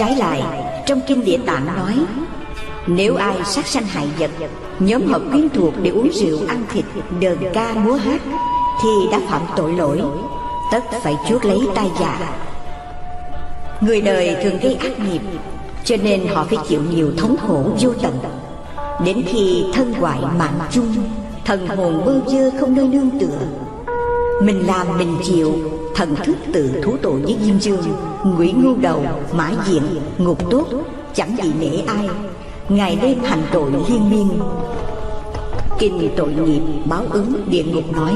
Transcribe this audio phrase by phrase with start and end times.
[0.00, 0.42] Trái lại,
[0.86, 1.94] Trong kinh địa tạng nói,
[2.86, 4.30] Nếu ai sát sanh hại vật,
[4.78, 6.84] Nhóm hợp quyến thuộc để uống rượu ăn thịt
[7.20, 8.20] Đờn ca múa hát,
[8.82, 10.02] Thì đã phạm tội lỗi,
[10.72, 12.18] Tất phải chuốc lấy tai dạ
[13.80, 15.20] Người đời thường gây ác nghiệp,
[15.84, 18.18] Cho nên họ phải chịu nhiều thống khổ vô tận.
[19.04, 20.94] Đến khi thân hoại mạng chung,
[21.44, 23.38] Thần hồn bơ vơ không nơi nương tựa.
[24.42, 27.82] Mình làm mình chịu Thần thức tự thú tội với Diêm Dương
[28.24, 29.82] nguyễn ngu đầu, mã diện,
[30.18, 30.66] ngục tốt
[31.14, 32.08] Chẳng gì nể ai.
[32.68, 34.28] Ngày đêm hành tội liên miên.
[35.78, 38.14] Kinh tội nghiệp báo ứng địa ngục nói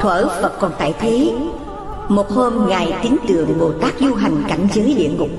[0.00, 1.32] Thuở Phật còn tại thế
[2.08, 5.30] Một hôm Ngài tín tượng Bồ Tát du hành cảnh giới địa ngục.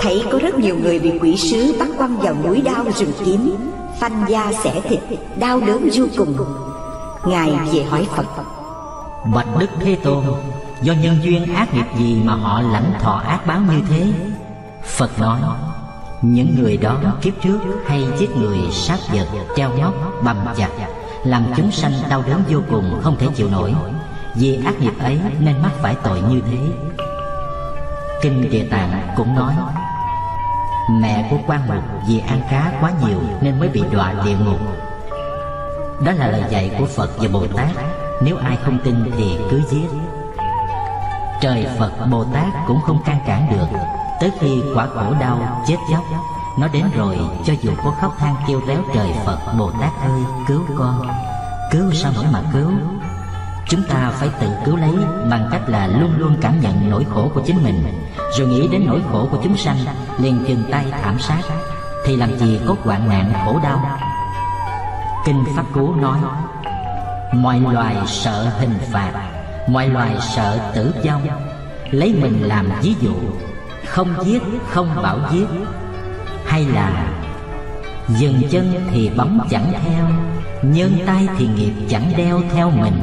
[0.00, 3.54] Thấy có rất nhiều người bị quỷ sứ bắt quăng vào núi đao rừng kiếm
[4.00, 5.00] Phanh da xẻ thịt,
[5.38, 6.36] đau đớn vô cùng.
[7.26, 8.55] Ngài về hỏi Phật
[9.34, 10.24] Bạch Đức Thế Tôn
[10.82, 14.12] Do nhân duyên ác nghiệp gì mà họ lãnh thọ ác báo như thế?
[14.84, 15.40] Phật nói
[16.22, 20.68] Những người đó kiếp trước hay giết người sát vật Treo nhóc, bầm chặt
[21.24, 23.74] Làm chúng sanh đau đớn vô cùng không thể chịu nổi.
[24.34, 26.58] Vì ác nghiệp ấy nên mắc phải tội như thế.
[28.22, 29.54] Kinh Địa Tạng cũng nói
[30.90, 34.60] Mẹ của quan mục vì ăn cá quá nhiều Nên mới bị đọa địa ngục.
[36.04, 37.95] Đó là lời dạy của Phật và Bồ Tát.
[38.20, 39.88] Nếu ai không tin thì cứ giết.
[41.40, 43.78] Trời Phật Bồ Tát cũng không can cản được.
[44.20, 46.04] Tới khi quả khổ đau, chết chóc,
[46.58, 50.20] Nó đến rồi, cho dù có khóc than kêu réo trời Phật Bồ Tát ơi,
[50.48, 51.06] cứu con,
[51.70, 52.70] Cứu sao nổi mà cứu?
[53.68, 54.94] Chúng ta phải tự cứu lấy,
[55.30, 57.84] bằng cách là luôn luôn cảm nhận nỗi khổ của chính mình.
[58.38, 59.76] Rồi nghĩ đến nỗi khổ của chúng sanh,
[60.18, 61.42] liền dừng tay thảm sát.
[62.04, 63.98] Thì làm gì có hoạn nạn, khổ đau?
[65.26, 66.18] Kinh Pháp Cú nói
[67.32, 69.12] Mọi loài sợ hình phạt,
[69.68, 71.26] Mọi loài sợ tử vong.
[71.90, 73.14] Lấy mình làm ví dụ,
[73.86, 75.46] Không giết, không bảo giết.
[76.44, 77.12] Hay là,
[78.08, 80.06] Dừng chân thì bóng chẳng theo
[80.62, 83.02] Nhân tay thì nghiệp chẳng đeo theo mình.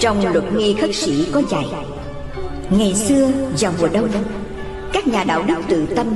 [0.00, 1.66] Trong luật nghi khất sĩ có dạy,
[2.70, 4.08] Ngày xưa vào mùa đông,
[4.92, 6.06] Các nhà đạo đức tự tâm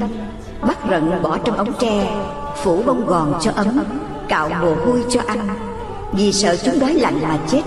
[0.60, 2.22] Bắt rận bỏ trong ống tre,
[2.62, 3.84] Phủ bông gòn cho ấm,
[4.28, 5.69] Cạo mồ hôi cho ăn
[6.12, 7.62] vì sợ chúng đói lạnh mà chết.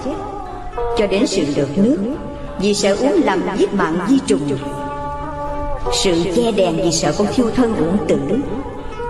[0.97, 1.97] Cho đến sự được nước,
[2.59, 4.57] Vì sợ uống làm giết mạng di trùng.
[5.93, 8.19] Sự che đèn vì sợ con thiêu thân uổng tử.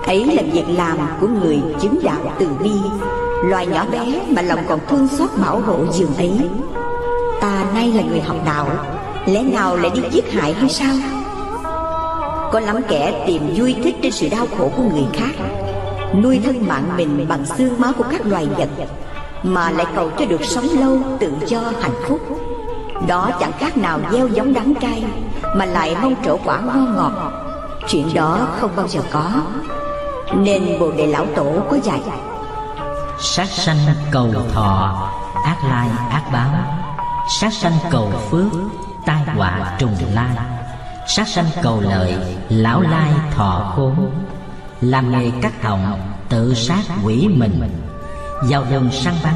[0.05, 2.72] Ấy là việc làm của người chứng đạo từ bi.
[3.43, 6.31] Loài nhỏ bé mà lòng còn thương xót bảo hộ giường ấy.
[7.41, 8.67] Ta nay là người học đạo,
[9.25, 10.95] Lẽ nào lại đi giết hại hay sao?
[12.51, 15.31] Có lắm kẻ tìm vui thích trên sự đau khổ của người khác,
[16.23, 18.69] Nuôi thân mạng mình bằng xương máu của các loài vật.
[19.43, 22.19] Mà lại cầu cho được sống lâu, tự do, hạnh phúc.
[23.07, 25.03] Đó chẳng khác nào gieo giống đắng cay
[25.55, 27.11] Mà lại mong trổ quả ngon ngọt.
[27.89, 29.31] Chuyện đó không bao giờ có.
[30.35, 32.01] Nên Bồ Đề Lão Tổ có dạy,
[33.19, 33.77] Sát sanh
[34.11, 35.09] cầu thọ,
[35.45, 36.49] Ác lai, ác báo.
[37.29, 38.51] Sát sanh cầu phước,
[39.05, 40.35] Tai họa trùng lai.
[41.07, 42.15] Sát sanh cầu lợi,
[42.49, 44.11] Lão lai thọ khốn.
[44.81, 47.61] Làm nghề cắt họng, Tự sát quỷ mình.
[48.41, 49.33] Vào rừng săn bắn,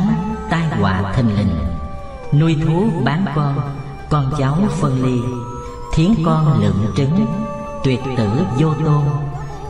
[0.50, 1.56] Tai họa thình lình.
[2.40, 3.60] Nuôi thú bán con
[4.10, 5.20] Con cháu phân ly.
[5.94, 7.26] Thiến con lượng trứng,
[7.84, 9.02] Tuyệt tử vô tôn.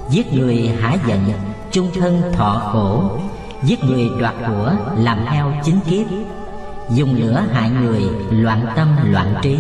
[0.09, 1.31] Giết người hả giận,
[1.71, 3.19] Chung thân thọ khổ.
[3.63, 6.07] Giết người đoạt của, làm heo chính kiếp.
[6.89, 9.57] Dùng lửa hại người, loạn tâm loạn trí.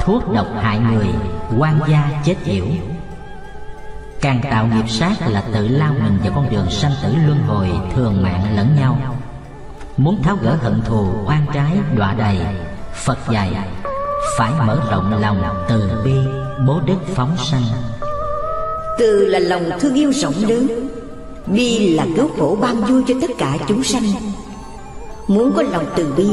[0.00, 1.08] Thuốc độc hại người,
[1.58, 2.66] quan gia chết yểu.
[4.26, 7.68] Càng tạo nghiệp sát là tự lao mình vào con đường sanh tử luân hồi
[7.94, 8.98] thường mạng lẫn nhau.
[9.96, 12.38] Muốn tháo gỡ hận thù oan trái đọa đầy
[12.94, 13.50] Phật dạy
[14.38, 16.14] phải mở rộng lòng từ bi
[16.66, 17.62] bố đức phóng sanh.
[18.98, 20.88] Từ là lòng thương yêu rộng lớn
[21.46, 24.04] Bi là cứu khổ ban vui cho tất cả chúng sanh.
[25.28, 26.28] Muốn có lòng từ bi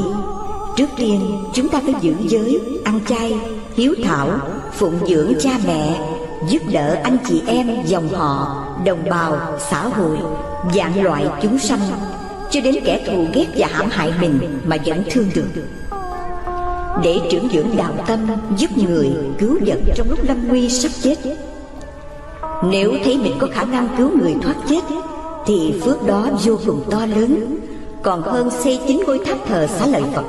[0.78, 3.40] Trước tiên chúng ta phải giữ giới Ăn chay,
[3.76, 4.30] hiếu thảo
[4.72, 6.13] Phụng dưỡng cha mẹ
[6.48, 9.38] Giúp đỡ anh chị em, dòng họ Đồng bào,
[9.70, 10.18] xã hội
[10.76, 11.80] Dạng loại chúng sanh
[12.52, 15.64] Cho đến kẻ thù ghét và hãm hại mình Mà vẫn thương được.
[17.04, 18.20] Để trưởng dưỡng đạo tâm
[18.58, 21.16] Giúp người cứu vật trong lúc lâm nguy sắp chết.
[22.64, 24.82] Nếu thấy mình có khả năng cứu người thoát chết
[25.46, 27.58] Thì phước đó vô cùng to lớn
[28.04, 30.26] Còn hơn xây chính ngôi tháp thờ xá lợi Phật.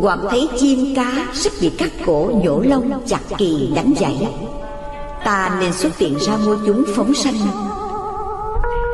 [0.00, 4.28] Hoặc thấy chim cá sắp bị cắt cổ nhổ lông chặt kỳ đánh dãy
[5.24, 7.34] Ta nên xuất hiện ra mua chúng phóng sanh.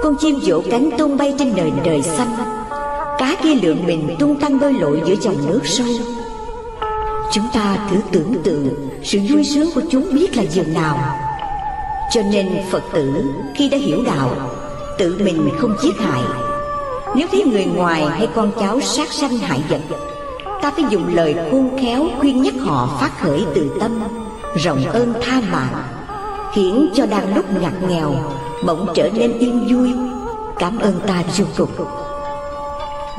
[0.02, 2.36] Con chim vỗ cánh tung bay trên nền trời xanh.
[3.18, 5.86] Cá kia lượng mình tung tăng bơi lội giữa dòng nước sâu.
[7.32, 10.98] Chúng ta thử tưởng tượng Sự vui sướng của chúng biết là dường nào.
[12.12, 14.50] Cho nên Phật tử khi đã hiểu đạo,
[14.98, 16.22] Tự mình không giết hại.
[17.16, 19.80] Nếu thấy người ngoài hay con cháu sát sanh hại vật,
[20.62, 24.02] Ta phải dùng lời khôn khéo khuyên nhắc họ phát khởi từ tâm,
[24.56, 25.82] Rộng ơn tha mạng.
[26.54, 28.14] Khiến cho đang lúc ngặt nghèo,
[28.66, 29.92] Bỗng trở nên yên vui.
[30.58, 31.86] Cảm ơn ta vô cùng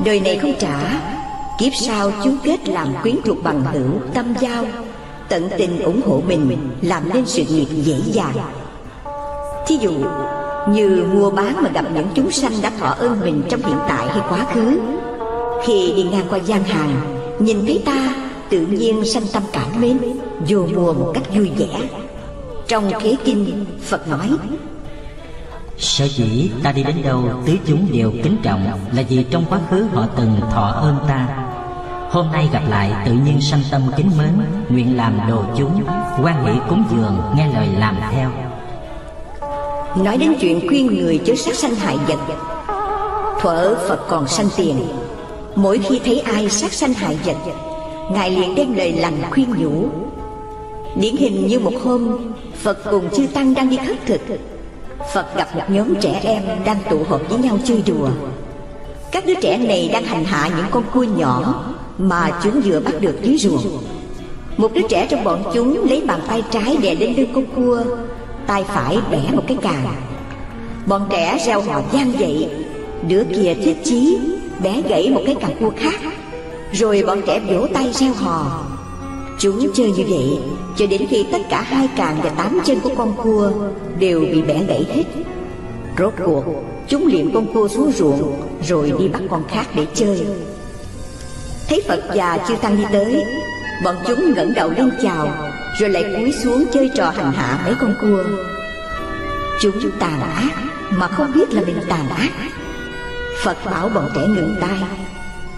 [0.04, 1.00] Đời này không trả.
[1.58, 4.64] Kiếp sau chúng kết làm quyến thuộc bằng hữu, tâm giao.
[5.28, 8.34] Tận tình ủng hộ mình, Làm nên sự nghiệp dễ dàng.
[9.66, 9.92] Thí dụ,
[10.68, 14.06] như mua bán mà gặp những chúng sanh đã thọ ơn mình trong hiện tại
[14.08, 14.78] hay quá khứ.
[15.66, 18.14] Khi đi ngang qua gian hàng, Nhìn thấy ta,
[18.50, 19.98] tự nhiên sanh tâm cảm mến,
[20.48, 22.03] Vô mua một cách vui vẻ.
[22.68, 24.30] Trong khế kinh Phật nói
[25.78, 29.58] Sở dĩ ta đi đến đâu tứ chúng đều kính trọng Là vì trong quá
[29.70, 31.28] khứ họ từng thọ ơn ta.
[32.10, 34.32] Hôm nay gặp lại tự nhiên sanh tâm kính mến
[34.68, 35.82] Nguyện làm đồ chúng
[36.22, 38.30] quan hệ cúng dường nghe lời làm theo.
[40.04, 42.18] Nói đến chuyện khuyên người chớ sát sanh hại vật
[43.40, 44.86] Thuở Phật còn sanh tiền.
[45.54, 47.36] Mỗi khi thấy ai sát sanh hại vật
[48.12, 49.88] Ngài liền đem lời lành khuyên nhủ.
[50.96, 54.20] Điển hình như một hôm Phật cùng chư Tăng đang đi khất thực.
[55.14, 58.08] Phật gặp một nhóm trẻ em đang tụ họp với nhau chơi đùa.
[59.12, 61.64] Các đứa trẻ này đang hành hạ những con cua nhỏ
[61.98, 63.82] Mà chúng vừa bắt được dưới ruộng.
[64.56, 67.82] Một đứa trẻ trong bọn chúng lấy bàn tay trái đè lên lưng con cua,
[68.46, 69.94] Tay phải bẻ một cái càng
[70.86, 72.48] Bọn trẻ reo hò gian dậy,
[73.08, 74.18] Đứa kia thiết chí
[74.62, 76.00] Bẻ gãy một cái càng cua khác.
[76.72, 78.64] Rồi bọn trẻ vỗ tay reo hò.
[79.38, 80.38] Chúng chơi như vậy.
[80.76, 83.50] Cho đến khi tất cả hai càng và tám chân của con cua
[83.98, 85.04] Đều bị bẻ gãy hết.
[85.98, 86.44] Rốt cuộc,
[86.88, 90.26] Chúng liệm con cua xuống ruộng, Rồi đi bắt con khác để chơi.
[91.68, 93.24] Thấy Phật già chưa tăng đi tới,
[93.84, 95.28] Bọn chúng ngẩng đầu lên chào,
[95.78, 98.22] Rồi lại cúi xuống chơi trò hành hạ mấy con cua.
[99.62, 100.52] Chúng tàn ác,
[100.90, 102.30] Mà không biết là mình tàn ác.
[103.42, 104.78] Phật bảo bọn trẻ ngừng tay,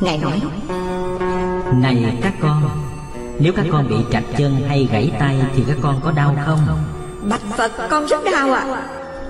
[0.00, 0.40] Ngài nói,
[1.80, 2.62] Này các con
[3.40, 6.58] nếu các con bị trạch chân hay gãy tay Thì các con có đau không?
[7.28, 8.64] Bạch Phật con rất đau ạ.
[8.74, 8.82] À.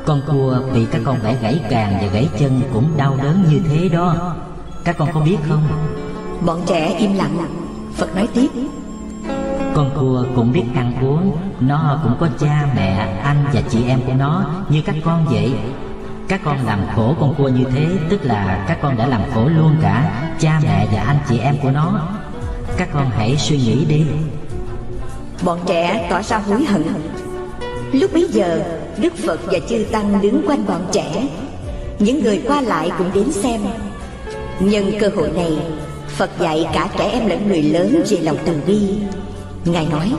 [0.07, 3.61] Con cua bị các con bẻ gãy càng và gãy chân Cũng đau đớn như
[3.69, 4.35] thế đó.
[4.85, 5.63] Các con có biết không?
[6.47, 7.47] Bọn trẻ im lặng.
[7.95, 8.49] Phật nói tiếp.
[9.75, 11.37] Con cua cũng biết ăn uống.
[11.61, 15.55] Nó cũng có cha, mẹ, anh và chị em của nó Như các con vậy.
[16.29, 19.49] Các con làm khổ con cua như thế Tức là các con đã làm khổ
[19.49, 22.01] luôn cả Cha mẹ và anh chị em của nó
[22.77, 24.05] Các con hãy suy nghĩ đi.
[25.45, 26.83] Bọn trẻ tỏ ra hối hận.
[27.93, 28.63] Lúc bấy giờ
[28.99, 31.29] Đức Phật và chư Tăng đứng quanh bọn trẻ.
[31.99, 33.61] Những người qua lại cũng đến xem.
[34.61, 35.59] Nhân cơ hội này
[36.09, 38.79] Phật dạy cả trẻ em lẫn người lớn về lòng từ bi.
[39.65, 40.13] Ngài nói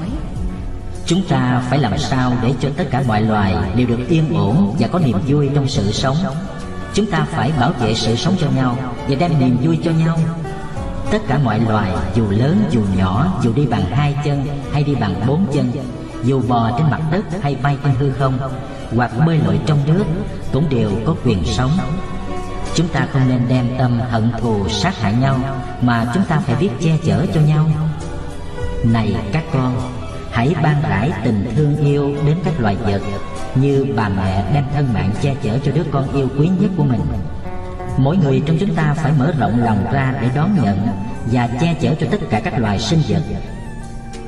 [1.06, 4.76] Chúng ta phải làm sao để cho tất cả mọi loài đều được yên ổn
[4.80, 6.18] và có niềm vui trong sự sống?
[6.94, 8.78] Chúng ta phải bảo vệ sự sống cho nhau
[9.08, 10.20] và đem niềm vui cho nhau
[11.12, 14.96] Tất cả mọi loài, dù lớn, dù nhỏ, dù đi bằng hai chân hay đi
[14.96, 15.72] bằng bốn chân,
[16.24, 18.40] Dù bò trên mặt đất hay bay trên hư không,
[18.96, 20.04] Hoặc bơi lội trong nước,
[20.54, 21.72] cũng đều có quyền sống.
[22.76, 25.40] Chúng ta không nên đem tâm hận thù sát hại nhau,
[25.82, 27.70] Mà chúng ta phải biết che chở cho nhau.
[28.84, 29.92] Này các con,
[30.32, 33.02] Hãy ban rải tình thương yêu đến các loài vật,
[33.56, 36.84] Như bà mẹ đem thân mạng che chở cho đứa con yêu quý nhất của
[36.84, 37.02] mình.
[37.98, 40.88] Mỗi người trong chúng ta phải mở rộng lòng ra để đón nhận
[41.32, 43.22] Và che chở cho tất cả các loài sinh vật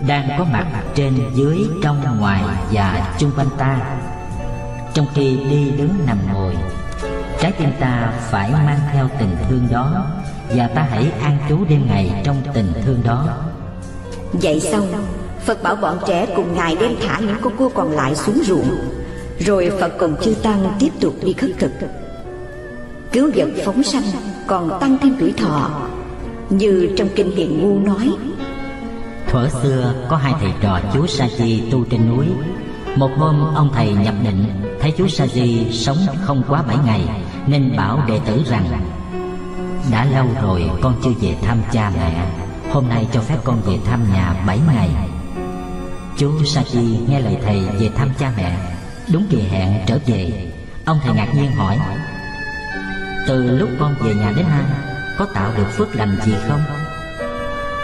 [0.08, 3.80] Đang có mặt trên, dưới, trong, ngoài và chung quanh ta.
[4.94, 6.56] Trong khi đi đứng nằm ngồi
[7.42, 10.06] Trái tim ta phải mang theo tình thương đó
[10.56, 13.28] Và ta hãy an trú đêm ngày trong tình thương đó.
[14.34, 14.88] Vậy xong
[15.46, 18.70] Phật bảo bọn trẻ cùng Ngài đem thả những con cua còn lại xuống ruộng.
[19.40, 21.72] Rồi Phật cùng chư Tăng tiếp tục đi khất thực.
[23.12, 24.04] Cứu vật phóng sanh
[24.48, 25.70] còn tăng thêm tuổi thọ.
[26.50, 28.10] Như trong Kinh Hiền Ngu nói,
[29.28, 32.25] Thuở xưa có hai thầy trò chú Sa Di tu trên núi.
[32.96, 34.46] Một hôm, ông thầy nhập định,
[34.80, 37.01] Thấy chú Sa Di sống không quá bảy ngày,
[37.48, 38.66] Nên bảo đệ tử rằng,
[39.92, 42.25] Đã lâu rồi con chưa về thăm cha mẹ,
[42.72, 44.89] Hôm nay cho phép con về thăm nhà bảy ngày.
[46.18, 48.58] Chú Sa-di nghe lời thầy về thăm cha mẹ,
[49.13, 50.51] Đúng kỳ hẹn trở về.
[50.86, 51.78] Ông thầy ngạc nhiên hỏi
[53.28, 54.64] từ lúc con về nhà đến nay
[55.18, 56.62] Có tạo được phước lành gì không?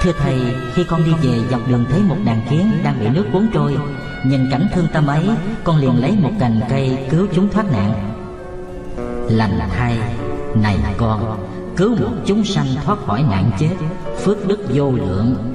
[0.02, 0.42] Thưa thầy,
[0.74, 3.78] khi con đi về dọc đường thấy một đàn kiến đang bị nước cuốn trôi
[4.24, 5.30] Nhìn cảnh thương tâm ấy,
[5.64, 8.16] con liền lấy một cành cây cứu chúng thoát nạn.
[9.30, 9.98] Lành thay,
[10.56, 13.76] này con, cứu một chúng sanh thoát khỏi nạn chết
[14.24, 15.54] Phước đức vô lượng.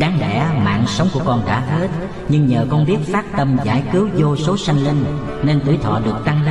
[0.00, 1.88] Đáng lẽ mạng sống của con đã hết
[2.28, 5.04] Nhưng nhờ con biết phát tâm giải cứu vô số sanh linh
[5.42, 6.47] Nên tuổi thọ được tăng lên.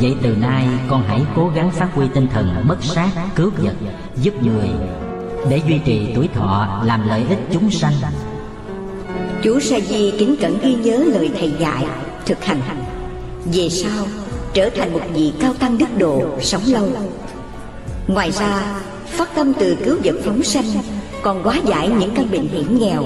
[0.00, 3.74] Vậy từ nay con hãy cố gắng phát huy tinh thần bất sát, cứu vật,
[4.16, 4.68] giúp người
[5.50, 7.92] Để duy trì tuổi thọ làm lợi ích chúng sanh.
[9.42, 11.86] Chú Sa Di kính cẩn ghi nhớ lời thầy dạy
[12.26, 12.60] Thực hành.
[13.52, 14.06] Về sau
[14.54, 16.88] trở thành một vị cao tăng đức độ sống lâu.
[18.06, 20.64] Ngoài ra phát tâm từ cứu vật phóng sanh
[21.22, 23.04] còn hóa giải những căn bệnh hiểm nghèo.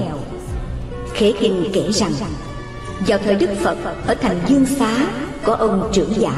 [1.13, 2.11] Khế kinh kể rằng
[3.07, 3.77] vào thời đức phật
[4.07, 5.07] ở thành dương xá
[5.43, 6.33] có ông trưởng giả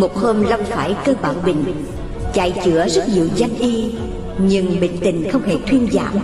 [0.00, 1.64] một hôm lâm phải cơ bạo bệnh
[2.34, 3.94] chạy chữa rất nhiều danh y,
[4.38, 6.18] nhưng bệnh tình không hề thuyên giảm.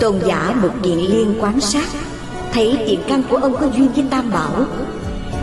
[0.00, 1.88] Tôn giả một điện liên quan sát,
[2.52, 4.64] thấy tiền căn của ông có duyên với tam bảo,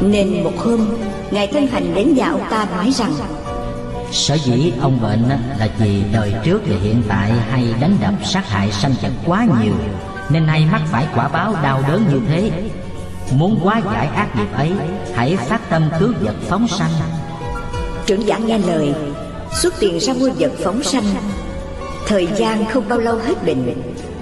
[0.01, 0.87] nên một hôm,
[1.31, 3.13] ngài thân hành đến nhà ông ta nói rằng,
[4.11, 8.49] Sở dĩ ông bệnh là vì đời trước và hiện tại hay đánh đập sát
[8.49, 9.73] hại sanh vật quá nhiều,
[10.29, 12.51] Nên nay mắc phải quả báo đau đớn như thế.
[13.31, 14.71] Muốn hóa giải ác nghiệp ấy,
[15.13, 16.91] Hãy phát tâm cứu vật phóng sanh.
[18.05, 18.93] Trưởng giả nghe lời,
[19.61, 21.03] Xuất tiền ra mua vật phóng sanh.
[22.07, 23.73] Thời gian không bao lâu hết bệnh,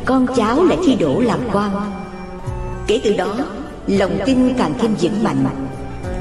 [0.06, 1.94] Con cháu lại thi đổ làm quan.
[2.88, 3.36] Kể từ đó,
[3.88, 5.46] Lòng tin càng thêm vững mạnh.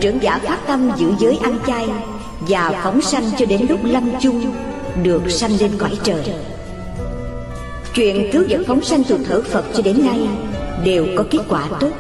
[0.01, 1.89] Trưởng giả phát tâm giữ giới ăn chay
[2.41, 4.55] và phóng sanh cho đến lúc lâm chung,
[5.03, 6.23] được sanh lên cõi trời.
[7.95, 10.29] Chuyện cứu vật phóng sanh từ thở phật cho đến nay
[10.85, 11.91] đều có kết quả tốt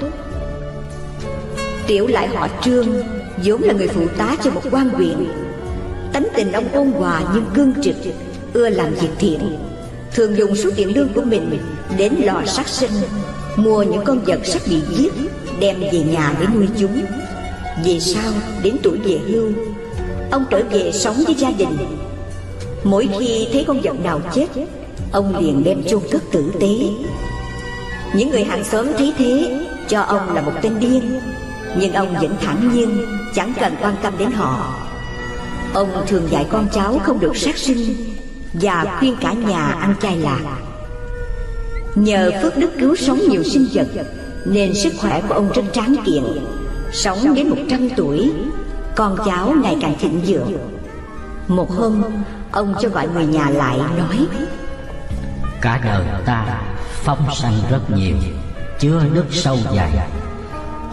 [1.86, 2.86] tiểu lại họ trương,
[3.44, 5.26] vốn là người phụ tá cho một quan huyện.
[6.12, 7.96] Tánh tình ông ôn hòa nhưng cương trực,
[8.52, 9.56] ưa làm việc thiện.
[10.14, 11.58] Thường dùng số tiền lương của mình
[11.98, 12.90] đến lò sát sinh,
[13.56, 15.12] mua những con vật sắp bị giết,
[15.60, 17.00] đem về nhà để nuôi chúng.
[17.84, 19.52] Về sau, đến tuổi về hưu,
[20.30, 21.76] Ông trở về sống với gia đình.
[22.84, 24.46] Mỗi khi thấy con vật nào chết,
[25.12, 26.76] Ông liền đem chôn cất tử tế.
[28.14, 31.20] Những người hàng xóm thấy thế, Cho ông là một tên điên.
[31.76, 34.74] Nhưng ông vẫn thản nhiên, Chẳng cần quan tâm đến họ.
[35.74, 37.94] Ông thường dạy con cháu không được sát sinh
[38.52, 40.40] Và khuyên cả nhà ăn chay lạc.
[41.94, 43.86] Nhờ phước đức cứu sống nhiều sinh vật,
[44.46, 46.24] Nên sức khỏe của ông rất tráng kiện.
[46.92, 48.32] Sống đến 100 tuổi,
[48.96, 50.52] con cháu ngày càng thịnh vượng.
[51.48, 52.02] Một hôm,
[52.52, 54.26] ông cho gọi người nhà lại, nói,
[55.60, 56.62] cả đời ta
[57.04, 58.16] phong sanh rất nhiều
[58.80, 60.08] chưa đức sâu dài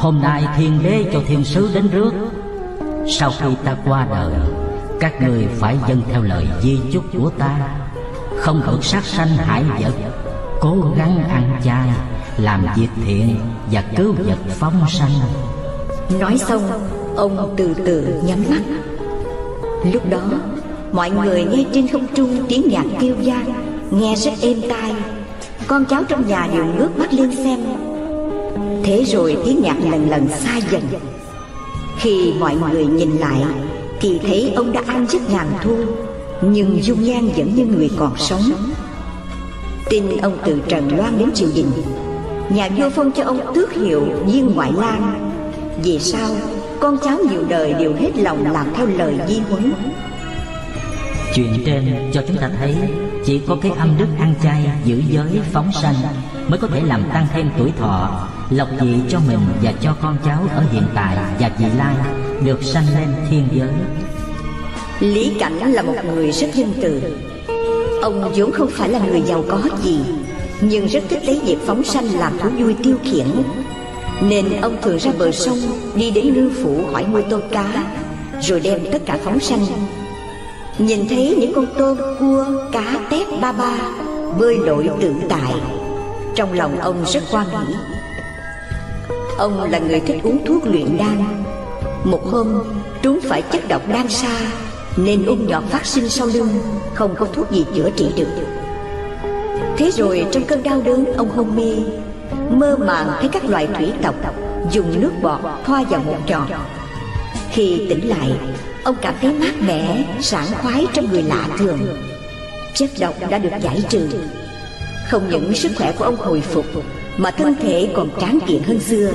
[0.01, 2.11] hôm nay thiên đế cho thiên sứ đến rước.
[3.07, 4.33] Sau khi ta qua đời,
[4.99, 7.57] các người phải dâng theo lời di chúc của ta.
[8.37, 9.93] Không được sát sanh hại vật,
[10.61, 11.89] cố gắng ăn chay,
[12.37, 13.35] làm việc thiện
[13.71, 15.11] và cứu vật phóng sanh.
[16.19, 16.61] Nói xong,
[17.15, 18.61] Ông từ từ nhắm mắt.
[19.93, 20.23] Lúc đó,
[20.91, 23.53] Mọi người nghe trên không trung tiếng nhạc kêu vang,
[23.91, 24.95] Nghe rất êm tai.
[25.67, 27.59] Con cháu trong nhà đều ngước mắt lên xem.
[28.83, 30.81] Thế rồi tiếng nhạc lần lần xa dần.
[31.97, 33.43] Khi mọi người nhìn lại
[33.99, 35.75] Thì thấy ông đã ăn giấc ngàn thu
[36.41, 38.41] Nhưng dung nhan vẫn như người còn sống.
[39.89, 41.71] Tin ông từ trần loan đến triều đình
[42.49, 45.31] Nhà vua phong cho ông tước hiệu viên ngoại lang
[45.83, 46.29] Vì sao?
[46.79, 49.73] Con cháu nhiều đời đều hết lòng làm theo lời di huấn.
[51.35, 52.75] Chuyện trên cho chúng ta thấy
[53.25, 55.95] Chỉ có cái âm đức ăn chay, giữ giới, phóng sanh
[56.47, 58.27] Mới có thể làm tăng thêm tuổi thọ.
[58.51, 61.95] Lộc vị cho mình và cho con cháu ở hiện tại và vị lai
[62.45, 63.69] Được sanh lên thiên giới.
[64.99, 67.01] Lý Cảnh là một người rất nhân từ.
[68.01, 69.99] Ông vốn không phải là người giàu có gì
[70.61, 73.27] Nhưng rất thích lấy việc phóng sanh làm thú vui tiêu khiển.
[74.21, 75.57] Nên ông thường ra bờ sông
[75.95, 77.85] Đi đến ngư phủ hỏi mua tôm cá
[78.41, 79.65] Rồi đem tất cả phóng sanh.
[80.77, 83.77] Nhìn thấy những con tôm, cua, cá, tép, ba ba
[84.39, 85.53] Bơi lội tự tại.
[86.35, 87.75] Trong lòng ông rất quan nghĩ
[89.37, 91.43] Ông là người thích uống thuốc luyện đan.
[92.03, 92.63] Một hôm,
[93.01, 94.39] trúng phải chất độc đan xa
[94.97, 96.49] Nên ung nhọt phát sinh sau lưng,
[96.93, 98.45] Không có thuốc gì chữa trị được.
[99.77, 101.75] Thế rồi trong cơn đau đớn, ông hôn mê.
[102.49, 104.15] Mơ màng thấy các loài thủy tộc
[104.71, 106.47] dùng nước bọt thoa vào một tròn
[107.51, 108.31] khi tỉnh lại,
[108.83, 111.79] ông cảm thấy mát mẻ, sảng khoái trong người lạ thường.
[112.73, 114.09] Chất độc đã được giải trừ.
[115.09, 116.65] Không những sức khỏe của ông hồi phục
[117.21, 119.11] mà thân thể còn tráng kiện hơn xưa.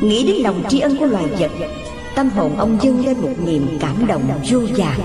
[0.00, 1.50] Nghĩ đến lòng tri ân của loài vật
[2.18, 5.00] tâm hồn ông dâng lên một niềm cảm động vô vàn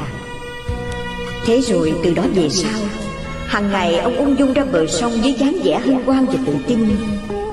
[1.45, 2.79] thế rồi từ đó về sau
[3.45, 6.55] Hằng ngày ông ung dung ra bờ sông với dáng vẻ hân hoan và tự
[6.67, 6.95] tin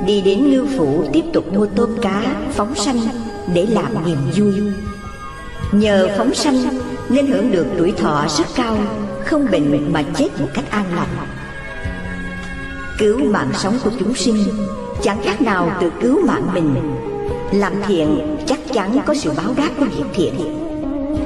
[0.07, 3.01] Đi đến ngư phủ tiếp tục mua tôm cá, phóng sanh
[3.55, 4.55] để làm niềm vui.
[5.73, 6.65] Nhờ phóng sanh
[7.09, 8.79] nên hưởng được tuổi thọ rất cao
[9.25, 11.40] Không bệnh mà chết một cách an lành.
[13.01, 14.37] Cứu mạng sống của chúng sinh
[15.03, 16.75] Chẳng khác nào tự cứu mạng mình.
[17.53, 20.35] Làm thiện chắc chắn có sự báo đáp của việc thiện.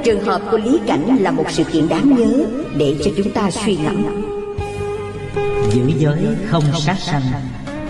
[0.05, 2.45] Trường hợp của Lý Cảnh là một sự kiện đáng nhớ
[2.77, 4.05] Để cho chúng ta suy ngẫm.
[5.73, 7.23] Giữ giới không sát sanh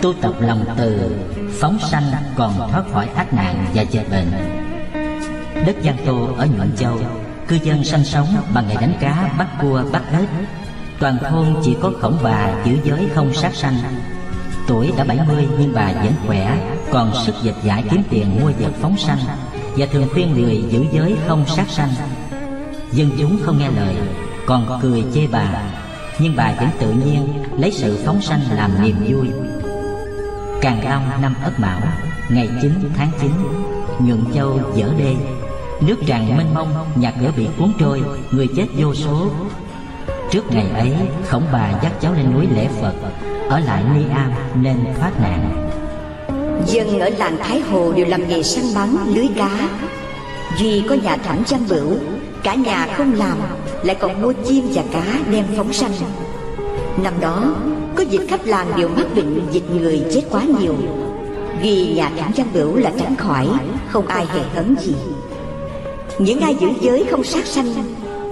[0.02, 0.96] Tu tập lòng từ
[1.50, 4.30] Phóng sanh còn thoát khỏi ác nạn và dịch bệnh.
[5.66, 6.98] Đất Giang Tô ở Nhuận Châu
[7.48, 10.28] Cư dân sanh sống bằng nghề đánh cá, bắt cua, bắt ếch.
[11.04, 13.74] Toàn thôn chỉ có khổng bà giữ giới không sát sanh.
[14.68, 18.72] Tuổi đã 70 nhưng bà vẫn khỏe, Còn sức dịch giải kiếm tiền mua vật
[18.80, 19.18] phóng sanh
[19.76, 21.88] Và thường khuyên người giữ giới không sát sanh.
[22.92, 23.94] Dân chúng không nghe lời,
[24.46, 25.62] Còn cười chê bà,
[26.18, 29.28] Nhưng bà vẫn tự nhiên lấy sự phóng sanh làm niềm vui.
[30.60, 31.80] Càng long năm Ất Mão,
[32.30, 33.30] Ngày 9 tháng 9
[33.98, 35.14] Nhuận Châu dở đê.
[35.80, 39.30] Nước tràn mênh mông, Nhà cửa bị cuốn trôi, Người chết vô số.
[40.30, 40.92] Trước ngày ấy
[41.28, 42.92] Khổng bà dắt cháu lên núi lễ Phật.
[43.48, 45.70] Ở lại Ni Am nên thoát nạn.
[46.66, 49.68] Dân ở làng Thái Hồ đều làm nghề săn bắn, lưới cá
[50.58, 51.96] Duy có nhà thẳng chăn bửu
[52.42, 53.38] Cả nhà không làm
[53.82, 55.92] Lại còn mua chim và cá đem phóng sanh.
[57.02, 57.56] Năm đó
[57.96, 60.74] Có dịch khắp làng đều mắc bệnh dịch người chết quá nhiều.
[61.62, 63.48] Vì nhà thẳng chăn bửu là tránh khỏi
[63.88, 64.94] Không ai hề hấn gì.
[66.18, 67.74] Những ai giữ giới không sát sanh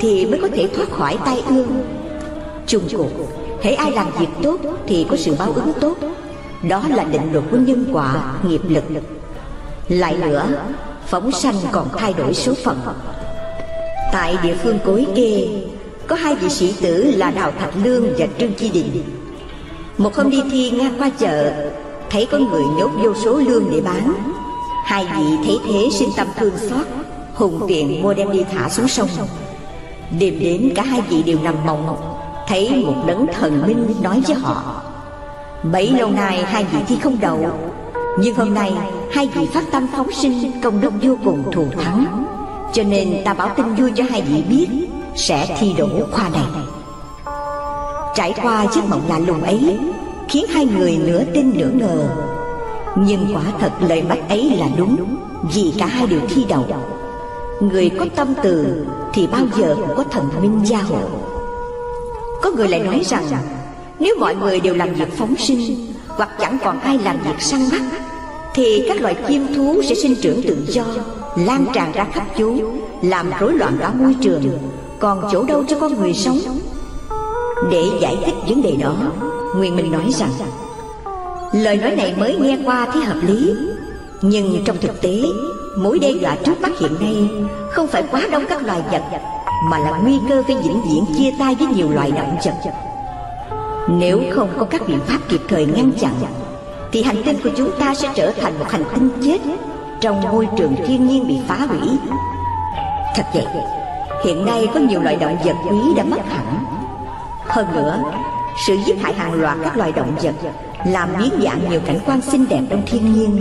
[0.02, 1.84] thì mới có thể thoát khỏi tai ương.
[2.66, 3.10] Chung cuộc
[3.62, 5.96] Hễ ai làm việc tốt Thì có sự báo ứng tốt.
[6.68, 8.84] Đó là định luật của nhân quả, nghiệp lực.
[9.88, 10.48] Lại nữa
[11.06, 12.80] Phóng sanh còn thay đổi số phận.
[14.12, 15.48] Tại địa phương cối kê
[16.06, 19.02] Có hai vị sĩ tử là Đào Thạch Lương và Trương Chi Đình.
[19.98, 21.52] Một hôm đi thi ngang qua chợ
[22.10, 24.14] Thấy có người nhốt vô số lương để bán.
[24.84, 26.86] Hai vị thấy thế sinh tâm thương xót
[27.34, 29.08] Hùng tiện mua đem đi thả xuống sông.
[30.18, 31.96] Đêm đến cả hai vị đều nằm mộng,
[32.48, 34.82] Thấy một đấng thần minh nói với họ.
[35.72, 37.38] Bấy lâu nay hai vị thi không đậu,
[38.18, 38.72] Nhưng hôm nay
[39.12, 42.24] hai vị phát tâm phóng sinh, Công đức vô cùng thù thắng.
[42.72, 44.68] Cho nên ta báo tin vui cho hai vị biết,
[45.16, 46.64] Sẽ thi đổ khoa này.
[48.14, 49.78] Trải qua giấc mộng lạ lùng ấy,
[50.28, 52.08] Khiến hai người nửa tin nửa ngờ.
[52.96, 54.96] Nhưng quả thật lời mắt ấy là đúng,
[55.54, 56.66] Vì cả hai đều thi đậu.
[57.62, 61.08] Người có tâm từ Thì bao giờ cũng có thần minh gia hộ.
[62.42, 63.24] Có người lại nói rằng,
[63.98, 67.60] Nếu mọi người đều làm việc phóng sinh, Hoặc chẳng còn ai làm việc săn
[67.70, 67.80] bắt,
[68.54, 70.84] Thì các loài chim thú sẽ sinh trưởng tự do,
[71.36, 72.60] Lan tràn ra khắp chú,
[73.02, 74.58] Làm rối loạn cả môi trường,
[74.98, 76.38] Còn chỗ đâu cho con người sống.
[77.70, 78.94] Để giải thích vấn đề đó,
[79.56, 80.30] Nguyên Minh nói rằng,
[81.52, 83.54] Lời nói này mới nghe qua thấy hợp lý,
[84.22, 85.20] Nhưng trong thực tế
[85.76, 87.30] Mối đe dọa trước mắt hiện nay
[87.70, 89.02] Không phải quá đông các loài vật,
[89.64, 92.72] Mà là nguy cơ phải vĩnh viễn chia tay với nhiều loài động vật.
[93.88, 96.14] Nếu không có các biện pháp kịp thời ngăn chặn,
[96.92, 99.38] Thì hành tinh của chúng ta sẽ trở thành một hành tinh chết
[100.00, 101.98] Trong môi trường thiên nhiên bị phá hủy.
[103.16, 103.46] Thật vậy,
[104.24, 106.64] Hiện nay có nhiều loài động vật quý đã mất hẳn.
[107.46, 107.98] Hơn nữa,
[108.66, 110.34] Sự giết hại hàng loạt các loài động vật
[110.86, 113.40] Làm biến dạng nhiều cảnh quan xinh đẹp trong thiên nhiên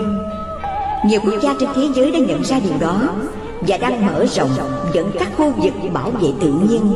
[1.06, 3.02] nhiều quốc gia trên thế giới đã nhận ra điều đó
[3.62, 4.50] Và đang mở rộng
[4.94, 6.94] dẫn các khu vực bảo vệ tự nhiên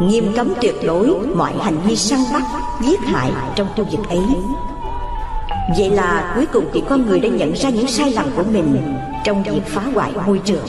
[0.00, 2.42] Nghiêm cấm tuyệt đối mọi hành vi săn bắt,
[2.80, 4.20] giết hại trong khu vực ấy.
[5.78, 8.94] Vậy là cuối cùng thì con người đã nhận ra những sai lầm của mình
[9.24, 10.64] Trong việc phá hoại môi trường.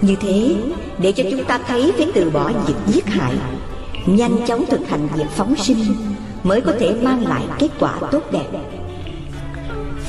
[0.00, 0.56] Như thế,
[0.98, 3.32] để cho chúng ta thấy phải từ bỏ việc giết hại
[4.06, 5.84] Nhanh chóng thực hành việc phóng sinh
[6.42, 8.46] Mới có thể mang lại kết quả tốt đẹp.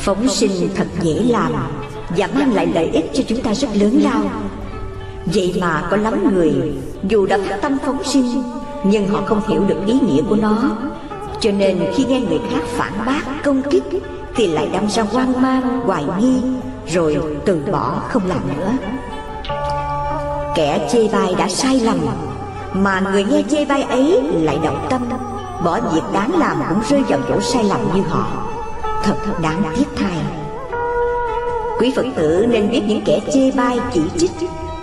[0.05, 1.53] Phóng sinh thật dễ làm
[2.17, 4.21] Và mang lại lợi ích cho chúng ta rất lớn lao.
[5.25, 8.43] Vậy mà có lắm người Dù đã phát tâm phóng sinh
[8.83, 10.77] Nhưng họ không hiểu được ý nghĩa của nó.
[11.39, 13.83] Cho nên khi nghe người khác phản bác, công kích
[14.35, 16.41] Thì lại đâm ra hoang mang, hoài nghi
[16.87, 18.71] Rồi từ bỏ không làm nữa.
[20.55, 21.99] Kẻ chê bai đã sai lầm
[22.73, 25.01] Mà người nghe chê bai ấy lại động tâm
[25.63, 28.54] Bỏ việc đáng làm cũng rơi vào chỗ sai lầm như họ
[29.05, 30.17] thật đáng tiếc thay.
[31.79, 34.31] Quý phật tử nên biết những kẻ chê bai chỉ trích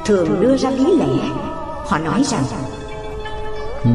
[0.05, 1.29] thường đưa ra lý lẽ.
[1.87, 2.43] Họ nói rằng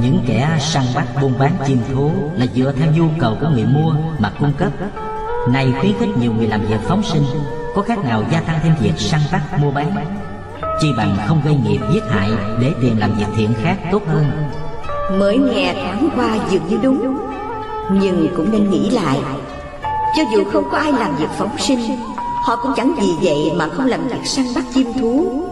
[0.02, 3.66] những kẻ săn bắt buôn bán chim thú là dựa theo nhu cầu của người
[3.66, 4.72] mua mà cung cấp.
[5.50, 7.24] Này khuyến khích nhiều người làm việc phóng sinh
[7.76, 9.92] có khác nào gia tăng thêm việc săn bắt mua bán?
[10.82, 12.30] Chi bằng không gây nghiệp giết hại
[12.62, 14.26] để tiền làm việc thiện khác tốt hơn.
[15.20, 17.18] Mới nghe thoáng qua dường như đúng
[17.92, 19.20] nhưng cũng nên nghĩ lại
[20.16, 21.80] cho dù không có ai làm việc phóng sinh
[22.48, 25.44] Họ cũng chẳng vì vậy mà không làm việc săn bắt chim thú.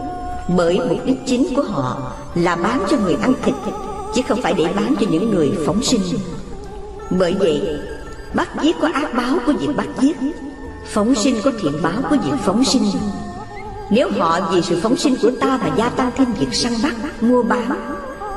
[0.56, 3.54] Bởi mục đích chính của họ là bán cho người ăn thịt
[4.14, 6.00] Chứ không phải để bán cho những người phóng sinh.
[7.10, 7.78] Bởi vậy
[8.34, 10.16] Bắt giết có ác báo của việc bắt giết
[10.86, 12.90] Phóng sinh có thiện báo của việc phóng sinh.
[13.90, 17.22] Nếu họ vì sự phóng sinh của ta mà gia tăng thêm việc săn bắt,
[17.22, 17.96] mua bán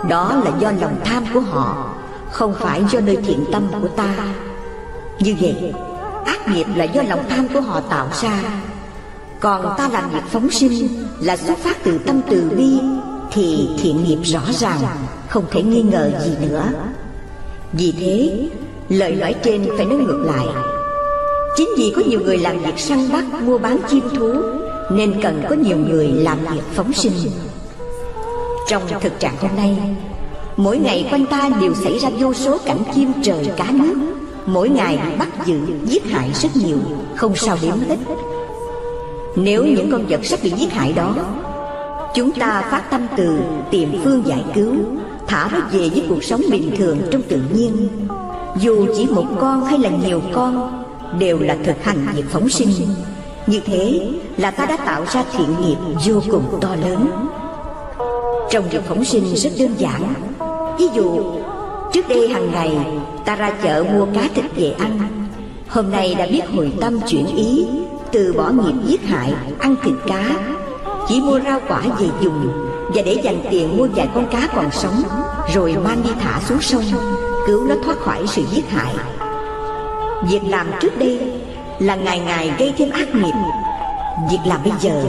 [0.09, 1.89] Đó là do lòng tham của họ
[2.31, 4.15] Không phải do nơi thiện tâm của ta.
[5.19, 5.73] Như vậy
[6.29, 8.41] Ác nghiệp là do lòng tham của họ tạo ra.
[9.39, 12.79] Còn ta làm việc phóng sinh, Là xuất phát từ tâm từ bi,
[13.31, 14.79] Thì thiện nghiệp rõ ràng,
[15.29, 16.63] Không thể nghi ngờ gì nữa.
[17.73, 18.47] Vì thế,
[18.89, 20.45] Lời nói trên phải nói ngược lại.
[21.57, 24.33] Chính vì có nhiều người làm việc săn bắt, Mua bán chim thú,
[24.91, 27.13] Nên cần có nhiều người làm việc phóng sinh.
[28.67, 29.77] Trong thực trạng hôm nay,
[30.57, 33.95] Mỗi ngày quanh ta đều xảy ra vô số cảnh chim trời cá nước.
[34.45, 36.77] Mỗi ngày bắt giữ, giết hại rất nhiều
[37.15, 37.97] Không sao đếm hết.
[39.35, 41.15] Nếu những con vật sắp bị giết hại đó
[42.15, 43.39] Chúng ta phát tâm từ
[43.71, 44.73] tìm phương giải cứu
[45.27, 47.89] Thả nó về với cuộc sống bình thường trong tự nhiên.
[48.57, 50.83] Dù chỉ một con hay là nhiều con
[51.19, 52.69] Đều là thực hành việc phóng sinh.
[53.47, 57.27] Như thế là ta đã tạo ra thiện nghiệp vô cùng to lớn.
[58.51, 60.13] Trong việc phóng sinh rất đơn giản.
[60.79, 61.21] Ví dụ
[61.93, 62.71] Trước đây hàng ngày
[63.25, 64.99] ta ra chợ mua cá thịt về ăn.
[65.69, 67.67] Hôm nay đã biết hồi tâm chuyển ý
[68.11, 70.29] Từ bỏ nghiệp giết hại, ăn thịt cá.
[71.07, 72.51] Chỉ mua rau quả về dùng
[72.95, 75.01] Và để dành tiền mua vài con cá còn sống
[75.53, 76.83] Rồi mang đi thả xuống sông
[77.47, 78.95] Cứu nó thoát khỏi sự giết hại.
[80.29, 81.41] Việc làm trước đây
[81.79, 83.33] là ngày ngày gây thêm ác nghiệp.
[84.31, 85.03] Việc làm bây giờ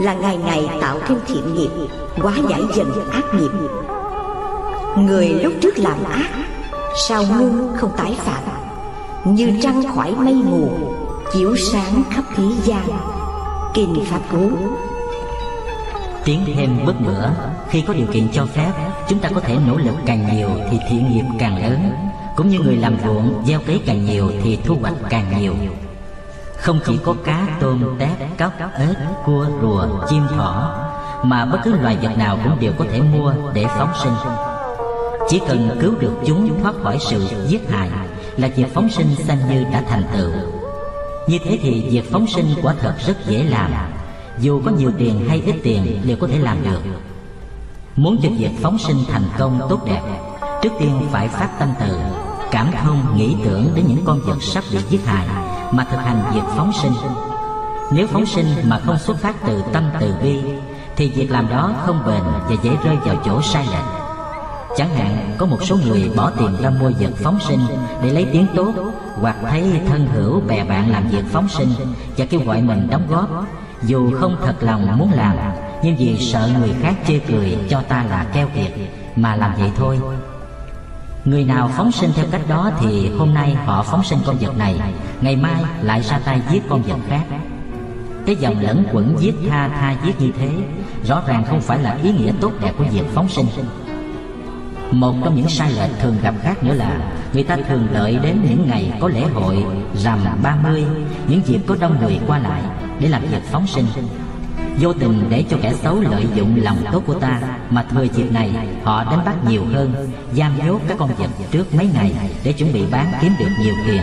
[0.00, 1.70] là ngày ngày tạo thêm thiện nghiệp
[2.16, 3.50] Hóa giải dần ác nghiệp.
[4.96, 6.28] Người lúc trước làm ác
[6.96, 8.42] Sao ngưng không tái phạm?
[9.24, 10.70] Như trăng khỏi mây mù
[11.32, 12.88] Chiếu sáng khắp thế gian.
[13.74, 14.50] Kinh Pháp Cú.
[16.24, 17.34] Tiến thêm bước nữa
[17.68, 18.72] Khi có điều kiện cho phép
[19.08, 21.92] Chúng ta có thể nỗ lực càng nhiều Thì thiện nghiệp càng lớn.
[22.36, 25.54] Cũng như người làm ruộng Gieo cấy càng nhiều Thì thu hoạch càng nhiều.
[26.56, 30.78] Không chỉ có cá, tôm, tép, cóc, ếch, cua, rùa, chim thỏ
[31.22, 34.12] Mà bất cứ loài vật nào cũng đều có thể mua để phóng sinh
[35.28, 37.90] chỉ cần cứu được chúng thoát khỏi sự giết hại
[38.36, 40.30] Là việc phóng sinh xem như đã thành tựu.
[41.26, 43.72] Như thế thì việc phóng sinh quả thật rất dễ làm.
[44.38, 46.80] Dù có nhiều tiền hay ít tiền đều có thể làm được.
[47.96, 50.00] Muốn cho việc phóng sinh thành công tốt đẹp,
[50.62, 51.98] Trước tiên phải phát tâm từ,
[52.50, 55.26] Cảm thông, nghĩ tưởng đến những con vật sắp bị giết hại
[55.72, 56.92] Mà thực hành việc phóng sinh.
[57.92, 60.40] Nếu phóng sinh mà không xuất phát từ tâm từ bi,
[60.96, 64.01] Thì việc làm đó không bền và dễ rơi vào chỗ sai lệch.
[64.76, 67.60] Chẳng hạn, có một số người bỏ tiền ra mua vật phóng sinh
[68.02, 68.72] để lấy tiếng tốt,
[69.14, 71.68] Hoặc thấy thân hữu bè bạn làm việc phóng sinh
[72.16, 73.46] Và kêu gọi mình đóng góp.
[73.82, 75.36] Dù không thật lòng muốn làm,
[75.82, 78.72] Nhưng vì sợ người khác chê cười cho ta là keo kiệt,
[79.16, 80.00] Mà làm vậy thôi.
[81.24, 84.56] Người nào phóng sinh theo cách đó thì hôm nay họ phóng sinh con vật
[84.58, 84.80] này,
[85.20, 87.24] Ngày mai lại ra tay giết con vật khác.
[88.26, 90.50] Cái dòng lẫn quẩn giết tha tha giết như thế,
[91.04, 93.46] Rõ ràng không phải là ý nghĩa tốt đẹp của việc phóng sinh
[94.92, 97.00] một trong những sai lệch thường gặp khác nữa là
[97.32, 100.84] Người ta thường đợi đến những ngày có lễ hội Rằm 30
[101.28, 102.62] Những dịp có đông người qua lại
[103.00, 103.86] Để làm việc phóng sinh.
[104.80, 108.32] Vô tình để cho kẻ xấu lợi dụng lòng tốt của ta, Mà thời dịp
[108.32, 108.50] này
[108.82, 112.12] họ đánh bắt nhiều hơn, Giam nhốt các con vật trước mấy ngày
[112.44, 114.02] Để chuẩn bị bán kiếm được nhiều tiền.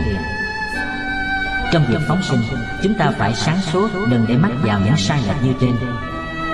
[1.72, 2.40] Trong việc phóng sinh,
[2.82, 5.76] Chúng ta phải sáng suốt Đừng để mắc vào những sai lệch như trên.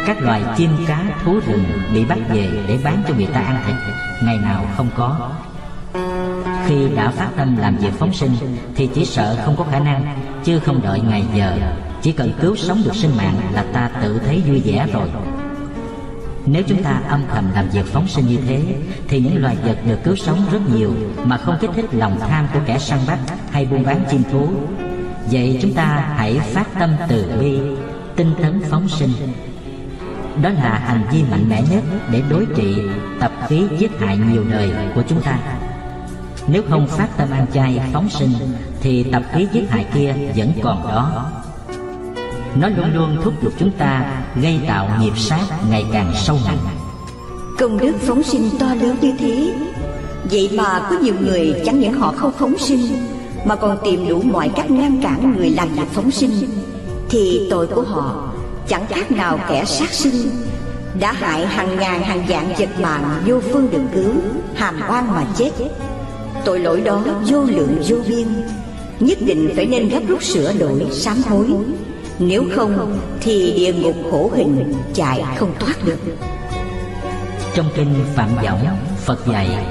[0.06, 3.62] Các loài chim cá, thú rừng bị bắt về để bán cho người ta ăn
[3.66, 5.30] thịt ngày nào không có.
[6.66, 8.30] Khi đã phát tâm làm việc phóng sinh,
[8.74, 11.56] thì chỉ sợ không có khả năng, chứ không đợi ngày giờ.
[12.02, 15.08] Chỉ cần cứu sống được sinh mạng là ta tự thấy vui vẻ rồi.
[16.46, 18.62] Nếu chúng ta âm thầm làm việc phóng sinh như thế,
[19.08, 22.46] Thì những loài vật được cứu sống rất nhiều Mà không kích thích lòng tham
[22.54, 23.18] của kẻ săn bắt
[23.50, 24.48] Hay buôn bán chim thú.
[25.30, 27.58] Vậy chúng ta hãy phát tâm từ bi,
[28.16, 29.10] Tinh tấn phóng sinh
[30.42, 32.76] đó là hành vi mạnh mẽ nhất để đối trị,
[33.20, 35.38] tập khí giết hại nhiều đời của chúng ta.
[36.48, 38.30] Nếu không phát tâm ăn chay, phóng sinh,
[38.80, 41.30] thì tập khí giết hại kia vẫn còn đó.
[42.56, 46.58] Nó luôn luôn thúc giục chúng ta, gây tạo nghiệp sát ngày càng sâu nặng.
[47.58, 49.54] Công đức phóng sinh to lớn như thế.
[50.30, 52.80] Vậy mà có nhiều người chẳng những họ không phóng sinh,
[53.44, 56.30] mà còn tìm đủ mọi cách ngăn cản người làm việc phóng sinh.
[57.10, 58.32] Thì tội của họ
[58.68, 60.30] chẳng khác nào kẻ sát sinh.
[61.00, 64.12] Đã hại hàng ngàn hàng vạn vật mạng vô phương được cứu
[64.54, 65.50] hàm oan mà chết.
[66.44, 68.28] Tội lỗi đó vô lượng vô biên.
[69.00, 71.46] Nhất định phải nên gấp rút sửa đổi, sám hối.
[72.18, 75.98] Nếu không thì địa ngục khổ hình chạy không thoát được.
[77.54, 78.66] Trong kinh phạm võng,
[79.04, 79.66] phật dạy,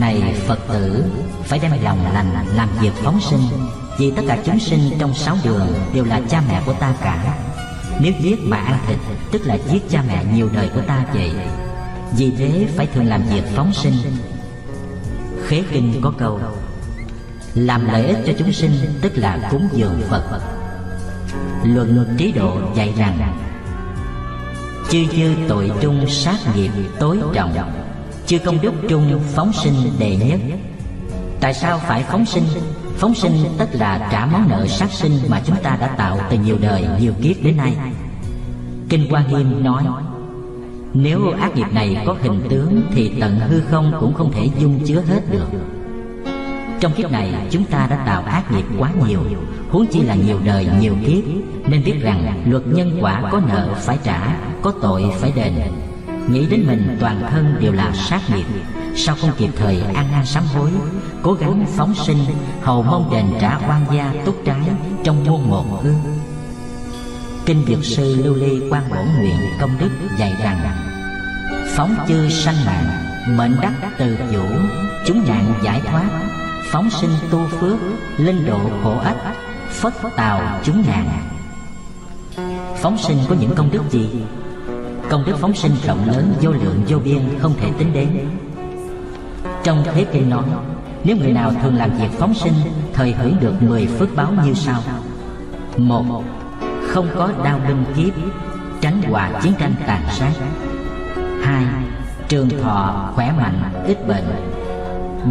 [0.00, 1.04] này phật tử,
[1.44, 3.40] phải đem lòng lành làm việc phóng sinh
[4.00, 7.38] vì tất cả chúng sinh trong sáu đường đều là cha mẹ của ta cả.
[8.00, 8.98] Nếu giết mà ăn thịt,
[9.32, 11.30] tức là giết cha mẹ nhiều đời của ta vậy.
[12.16, 13.94] Vì thế phải thường làm việc phóng sinh.
[15.46, 16.40] Khế kinh có câu,
[17.54, 18.70] làm lợi ích cho chúng sinh,
[19.02, 20.40] tức là cúng dường phật.
[21.64, 23.36] Luận trí độ dạy rằng,
[24.90, 27.72] chư dư tội trung sát nghiệp tối trọng,
[28.26, 30.40] chư công đức trung phóng sinh đệ nhất.
[31.40, 32.44] Tại sao phải phóng sinh
[33.00, 36.38] phóng sinh tức là trả món nợ sát sinh mà chúng ta đã tạo từ
[36.38, 37.76] nhiều đời nhiều kiếp đến nay.
[38.88, 39.84] kinh hoa nghiêm nói
[40.94, 44.80] nếu ác nghiệp này có hình tướng thì tận hư không cũng không thể dung
[44.86, 45.46] chứa hết được.
[46.80, 49.20] trong kiếp này chúng ta đã tạo ác nghiệp quá nhiều
[49.70, 51.24] Huống chi là nhiều đời nhiều kiếp
[51.68, 55.52] Nên biết rằng luật nhân quả có nợ phải trả Có tội phải đền.
[56.28, 58.44] Nghĩ đến mình toàn thân đều là sát nghiệp
[59.06, 60.70] Sao không kịp thời ăn năn sám hối,
[61.22, 62.18] Cố gắng phóng sinh,
[62.62, 64.60] Hầu mong đền trả quan gia túc trái
[65.04, 66.00] Trong muôn một hương
[67.46, 70.58] Kinh Dược Sư Lưu Ly quan bổ nguyện công đức dạy rằng,
[71.76, 72.86] Phóng chư sanh mạng,
[73.36, 74.44] Mệnh đắc từ chủ,
[75.06, 76.08] Chúng nạn giải thoát,
[76.70, 77.78] phóng sinh tu phước,
[78.16, 79.36] linh độ khổ ách,
[79.70, 81.28] phất tào chúng nạn.
[82.76, 84.08] Phóng sinh có những công đức gì?
[85.08, 88.28] Công đức phóng sinh rộng lớn, vô lượng, vô biên, không thể tính đến
[89.64, 90.44] trong thế kinh nói
[91.04, 92.52] nếu người nào thường làm việc phóng sinh,
[92.92, 94.82] thời hưởng được mười phước báo như sau.
[95.76, 96.24] Một,
[96.88, 98.14] không có đau binh kiếp,
[98.80, 100.32] tránh hòa chiến tranh tàn sát.
[101.42, 101.64] Hai,
[102.28, 104.24] trường thọ khỏe mạnh, ít bệnh.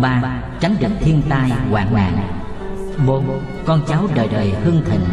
[0.01, 0.21] Ba,
[0.59, 2.27] tránh được thiên tai, hoạn nạn.
[3.07, 5.05] Bốn, con cháu đời đời hưng thịnh.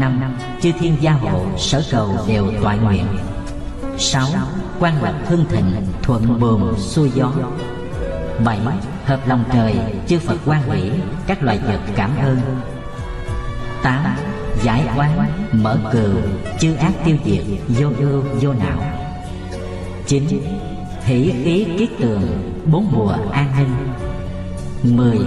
[0.00, 0.20] Năm,
[0.60, 3.04] chư thiên gia hộ, sở cầu đều toại nguyện.
[3.98, 4.26] Sáu,
[4.80, 7.32] quan lập hưng thịnh, thuận buồm xuôi gió
[8.44, 8.58] bảy
[9.04, 9.74] hợp lòng trời,
[10.08, 10.90] chư phật quan hỷ,
[11.26, 12.38] các loài vật cảm ơn.
[13.82, 14.16] Tám,
[14.62, 16.10] giải quán, mở cừu
[16.60, 18.78] chư ác tiêu diệt, vô ưu, vô não.
[20.06, 20.24] Chín,
[21.04, 23.74] hỷ khí kiết tường, bốn mùa an ninh.
[24.96, 25.18] Mười,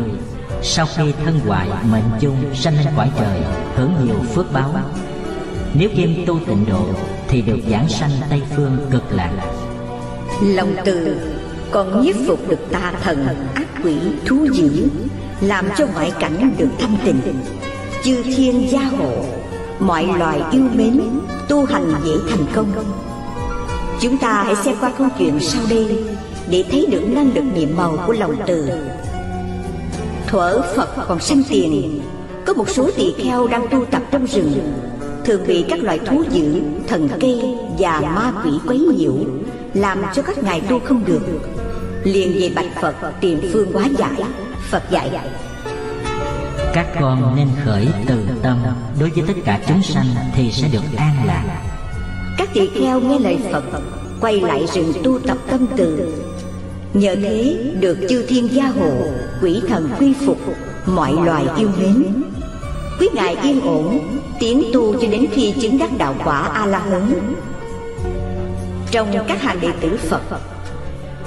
[0.61, 3.41] sau khi thân hoại, mệnh chung sanh lên cõi trời,
[3.75, 4.73] hưởng nhiều phước báo.
[5.73, 6.85] Nếu kiêm tu tịnh độ,
[7.27, 9.31] thì được giảng sanh tây phương cực lạc.
[10.41, 11.17] Lòng từ
[11.71, 14.87] còn nhiếp phục được tà thần, ác quỷ, thú dữ,
[15.41, 17.21] làm cho ngoại cảnh được thanh tịnh
[18.03, 19.11] chư thiên gia hộ,
[19.79, 21.01] mọi loài yêu mến,
[21.49, 22.67] tu hành dễ thành công.
[24.01, 26.03] Chúng ta hãy xem qua câu chuyện sau đây
[26.49, 28.69] để thấy được năng lực nhiệm màu của lòng từ.
[30.27, 32.01] Thuở phật còn sanh tiền,
[32.45, 34.53] có một số tỳ kheo đang tu tập trong rừng.
[35.25, 37.41] Thường bị các loại thú dữ, thần cây
[37.79, 39.13] và ma quỷ quấy nhiễu,
[39.73, 41.21] làm cho các ngài tu không được
[42.13, 44.23] liền về bạch phật tìm phương hóa giải.
[44.69, 45.09] Phật dạy.
[46.73, 48.63] Các con nên khởi từ tâm.
[48.99, 51.43] Đối với tất cả chúng sanh thì sẽ được an lạc.
[52.37, 53.63] Các tỳ kheo nghe lời phật
[54.21, 56.13] quay lại rừng tu tập tâm từ.
[56.93, 58.91] Nhờ thế được chư thiên gia hộ
[59.41, 60.37] quỷ thần quy phục
[60.85, 62.23] mọi loài yêu mến.
[62.99, 63.99] Quý ngài yên ổn
[64.39, 67.13] tiến tu cho đến khi chứng đắc đạo quả a la hán.
[68.91, 70.21] Trong các hàng đệ tử phật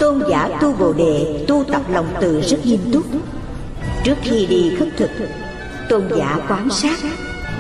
[0.00, 3.04] tôn giả tu bồ đề tu tập lòng từ rất nghiêm túc.
[4.04, 5.10] Trước khi đi khất thực,
[5.88, 6.98] tôn giả quan sát.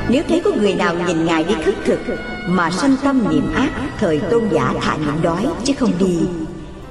[0.08, 1.98] Nếu thấy có người nào nhìn ngài đi khất thực
[2.46, 6.18] mà sanh tâm niệm ác, thời tôn giả thả nhịn đói chứ không đi.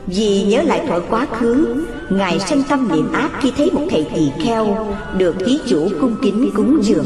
[0.07, 4.07] Vì nhớ lại thuở quá khứ, Ngài sanh tâm niệm ác khi thấy một thầy
[4.15, 7.05] tỳ kheo Được thí chủ cung kính cúng dường.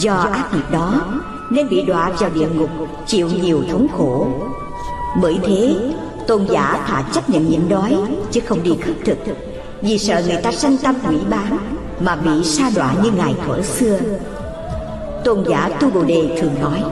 [0.00, 1.04] Do ác nghiệp đó
[1.50, 2.70] Nên bị đọa vào địa ngục,
[3.06, 4.28] Chịu nhiều thống khổ.
[5.22, 5.74] Bởi thế
[6.26, 7.96] Tôn giả thà chấp nhận nhịn đói
[8.30, 9.18] Chứ không đi khất thực.
[9.82, 11.58] Vì sợ người ta sanh tâm hủy bán
[12.00, 13.98] Mà bị sa đọa như ngài thuở xưa.
[15.24, 16.82] Tôn giả Tu Bồ Đề thường nói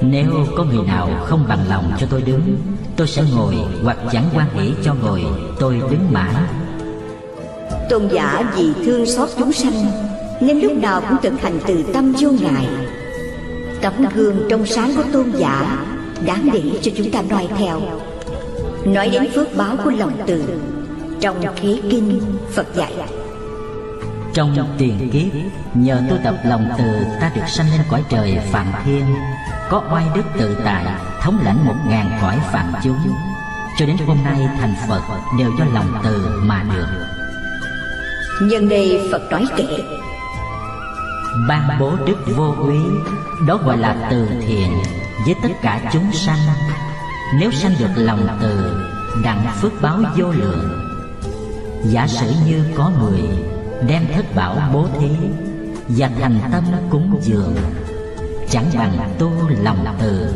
[0.00, 2.56] Nếu có người nào không bằng lòng cho tôi đứng
[2.96, 5.24] Tôi sẽ ngồi hoặc chẳng quan hỷ cho ngồi
[5.60, 6.34] Tôi đứng mãi.
[7.90, 9.86] Tôn giả vì thương xót chúng sanh
[10.40, 12.66] Nên lúc nào cũng thực hành từ tâm vô ngại.
[13.82, 15.86] Tấm gương trong sáng của tôn giả
[16.26, 17.80] Đáng để cho chúng ta noi theo
[18.86, 20.60] Nói đến phước báo của lòng từ
[21.20, 22.20] Trong khí kinh
[22.54, 22.92] Phật dạy.
[24.34, 25.40] Trong tiền kiếp
[25.74, 26.84] Nhờ tu tập lòng từ
[27.20, 29.04] Ta được sanh lên cõi trời Phạm Thiên.
[29.70, 30.84] Có oai đức tự tại
[31.20, 32.98] thống lãnh một ngàn cõi phạm chúng.
[33.78, 35.02] Cho đến hôm nay thành phật
[35.38, 36.86] đều do lòng từ mà được.
[38.42, 39.66] Nhân đây phật nói kệ
[41.48, 42.78] ban bố đức vô úy
[43.46, 44.82] đó gọi là từ thiện
[45.24, 46.38] với tất cả chúng sanh
[47.32, 48.76] nếu sanh được lòng từ
[49.24, 50.80] đặng phước báo vô lượng.
[51.84, 53.20] Giả sử như có người
[53.86, 55.08] Đem thất bảo bố thí
[55.88, 57.56] Và thành tâm cúng dường
[58.50, 59.32] Chẳng bằng tu
[59.62, 60.34] lòng từ.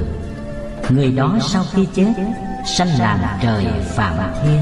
[0.89, 2.13] Người đó sau khi chết
[2.67, 4.61] Sanh làm trời phạm thiên.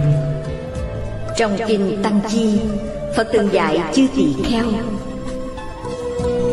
[1.37, 2.61] Trong kinh Tăng Chi
[3.17, 4.65] Phật từng dạy chư tỳ kheo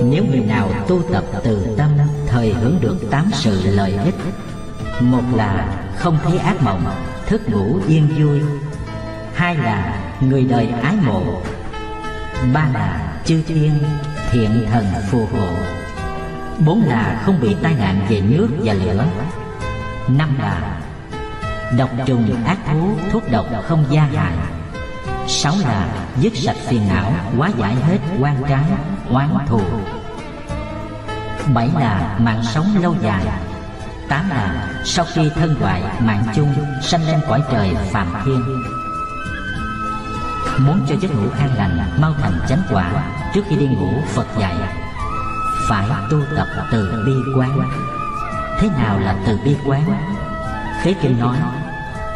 [0.03, 1.89] Nếu người nào tu tập từ tâm
[2.27, 4.15] Thời hưởng được tám sự lợi ích
[4.99, 6.86] một là không thấy ác mộng
[7.25, 8.41] Thức ngủ yên vui.
[9.34, 11.41] Hai là người đời ái mộ.
[12.53, 13.79] Ba là chư thiên
[14.32, 15.47] thiện thần phù hộ.
[16.65, 19.06] Bốn là không bị tai nạn về nước và lửa.
[20.08, 20.79] Năm là
[21.77, 24.34] Độc trùng ác thú thuốc độc không gia hại
[25.27, 25.88] Sáu là
[26.19, 28.63] dứt sạch phiền não quá giải hết quan trái,
[29.10, 29.62] oán thù.
[31.53, 33.23] Bảy là mạng sống lâu dài.
[34.13, 38.43] Tám là sau khi thân hoại mạng chung Sanh lên cõi trời phạm thiên.
[40.58, 42.91] Muốn cho giấc ngủ an lành Mau thành chánh quả
[43.34, 44.56] Trước khi đi ngủ Phật dạy
[45.69, 47.60] Phải tu tập từ bi quán.
[48.60, 49.84] Thế nào là từ bi quán?
[50.82, 51.38] Khế Kinh nói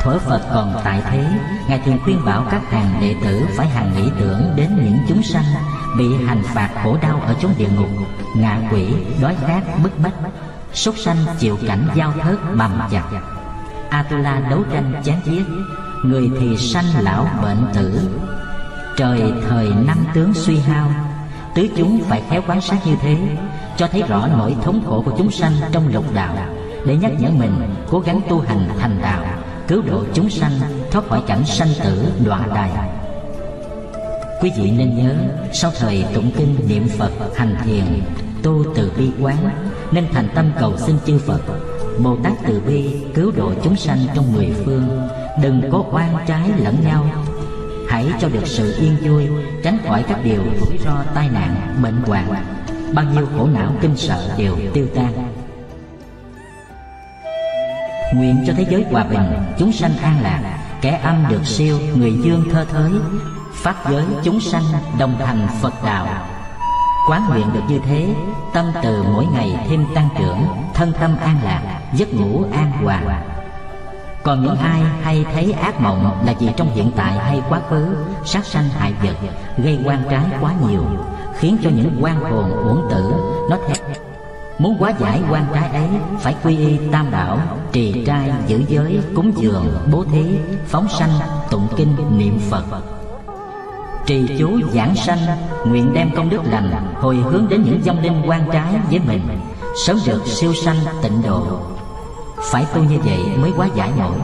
[0.02, 1.26] Thuở Phật còn tại thế
[1.68, 5.24] Ngài thường khuyên bảo các hàng đệ tử Phải hàng nghĩ tưởng đến những chúng
[5.24, 5.46] sanh
[5.98, 7.90] Bị hành phạt khổ đau ở chốn địa ngục
[8.36, 10.14] Ngạ quỷ, đói khát, bức bách.
[10.78, 13.04] Súc sanh chịu cảnh giao thớt bầm chặt.
[13.90, 15.44] Atula đấu tranh chán giết.
[16.04, 18.00] Người thì sanh lão bệnh tử.
[18.98, 20.92] Trời thời năm tướng suy hao,
[21.56, 23.18] Tứ chúng phải khéo quan sát như thế,
[23.78, 26.36] Cho thấy rõ nỗi thống khổ của chúng sanh trong lục đạo.
[26.86, 29.26] Để nhắc nhở mình, cố gắng tu hành thành đạo,
[29.68, 30.52] Cứu độ chúng sanh,
[30.92, 32.72] thoát khỏi cảnh sanh tử, đoạn đài.
[34.42, 35.14] Quý vị nên nhớ,
[35.54, 38.02] Sau thời tụng kinh niệm Phật, hành thiền,
[38.44, 39.50] Tu từ bi quán
[39.92, 41.42] nên thành tâm cầu xin chư Phật.
[42.04, 45.08] Bồ Tát từ bi cứu độ chúng sanh trong mười phương
[45.42, 47.06] Đừng có oan trái lẫn nhau.
[47.90, 49.28] Hãy cho được sự yên vui
[49.64, 52.46] Tránh khỏi các điều rủi ro tai nạn, bệnh hoạn.
[52.94, 55.34] Bao nhiêu khổ não kinh sợ đều tiêu tan.
[58.16, 62.14] Nguyện cho thế giới hòa bình Chúng sanh an lạc Kẻ âm được siêu Người
[62.24, 62.92] dương thơ thới.
[63.54, 64.64] Pháp giới chúng sanh
[65.00, 66.28] đồng thành Phật đạo.
[67.08, 68.16] Quán nguyện được như thế,
[68.54, 73.22] Tâm từ mỗi ngày thêm tăng trưởng, Thân tâm an lạc, Giấc ngủ an hòa.
[74.24, 77.96] Còn những ai hay thấy ác mộng là gì trong hiện tại hay quá khứ,
[78.26, 79.16] sát sanh hại vật,
[79.58, 80.84] gây quan trái quá nhiều,
[81.38, 83.14] khiến cho những quan hồn uổng tử,
[83.50, 83.78] nó thét
[84.60, 85.90] muốn hóa giải quan trái ấy,
[86.20, 87.40] phải quy y tam bảo,
[87.72, 91.12] trì trai giữ giới, cúng dường, bố thí, phóng sanh,
[91.50, 92.97] tụng kinh, niệm phật
[94.08, 95.20] trì chú giảng sanh
[95.66, 99.22] nguyện đem công đức lành hồi hướng đến những vong linh quan trái với mình
[99.86, 101.60] sớm được siêu sanh tịnh độ.
[102.52, 104.16] Phải tu như vậy mới quá giải nổi.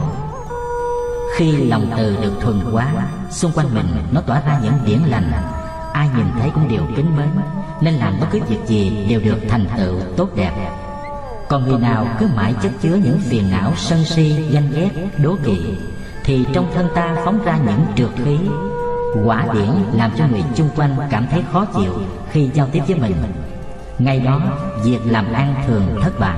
[1.36, 2.86] Khi lòng từ được thuần hóa
[3.30, 5.32] Xung quanh mình nó tỏa ra những điển lành.
[5.92, 7.28] Ai nhìn thấy cũng đều kính mến
[7.80, 10.52] Nên làm bất cứ việc gì đều được thành tựu tốt đẹp.
[11.48, 14.90] Còn người nào cứ mãi chất chứa những phiền não sân si, ganh ghét,
[15.22, 15.58] đố kỵ
[16.24, 18.38] Thì trong thân ta phóng ra những trượt khí.
[19.24, 21.92] Quả điển làm cho người chung quanh cảm thấy khó chịu
[22.30, 23.14] Khi giao tiếp với mình.
[23.98, 24.40] Ngay đó
[24.84, 26.36] việc làm ăn thường thất bại.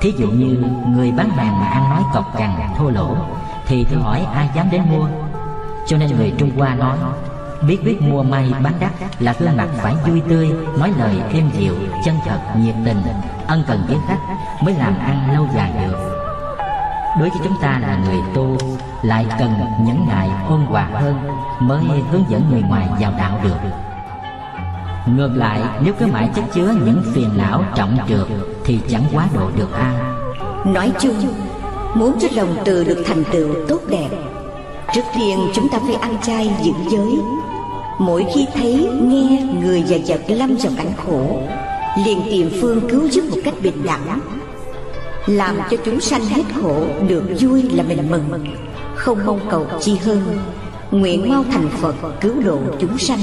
[0.00, 3.16] Thí dụ như người bán hàng mà ăn nói cọc cằn thô lỗ
[3.66, 5.08] Thì thử hỏi ai dám đến mua.
[5.86, 6.98] Cho nên người Trung Hoa nói
[7.68, 11.50] Biết biết mua may bán đắt là gương mặt phải vui tươi Nói lời êm
[11.58, 13.02] dịu, chân thật, nhiệt tình
[13.46, 14.18] Ân cần với khách
[14.62, 16.09] mới làm ăn lâu dài được.
[17.18, 18.56] Đối với chúng ta là người tu
[19.02, 19.50] Lại cần
[19.84, 21.14] những nại ôn hòa hơn
[21.60, 23.70] Mới hướng dẫn người ngoài vào đạo được.
[25.06, 28.28] Ngược lại nếu cứ mãi chất chứa những phiền não trọng trược
[28.64, 29.94] Thì chẳng quá độ được ai
[30.64, 31.16] Nói chung
[31.94, 34.08] Muốn cho lòng từ được thành tựu tốt đẹp
[34.94, 37.12] Trước tiên chúng ta phải ăn chay giữ giới.
[37.98, 41.42] Mỗi khi thấy, nghe người và vật lâm vào cảnh khổ
[42.04, 44.20] liền tìm phương cứu giúp một cách bình đẳng.
[45.30, 48.44] Làm cho chúng sanh hết khổ Được vui là mình mừng.
[48.94, 50.38] Không mong cầu chi hơn
[50.90, 53.20] Nguyện mau thành Phật cứu độ chúng sanh.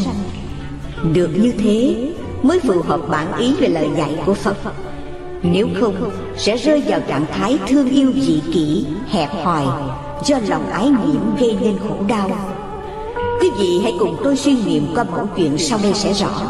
[1.13, 2.09] Được như thế
[2.43, 4.57] mới phù hợp bản ý về lời dạy của Phật.
[5.43, 9.65] Nếu không sẽ rơi vào trạng thái thương yêu dị kỷ, hẹp hòi
[10.25, 12.29] Do lòng ái nhiễm gây nên khổ đau.
[13.41, 16.41] Quý vị hãy cùng tôi suy nghiệm qua mẫu chuyện sau đây sẽ rõ.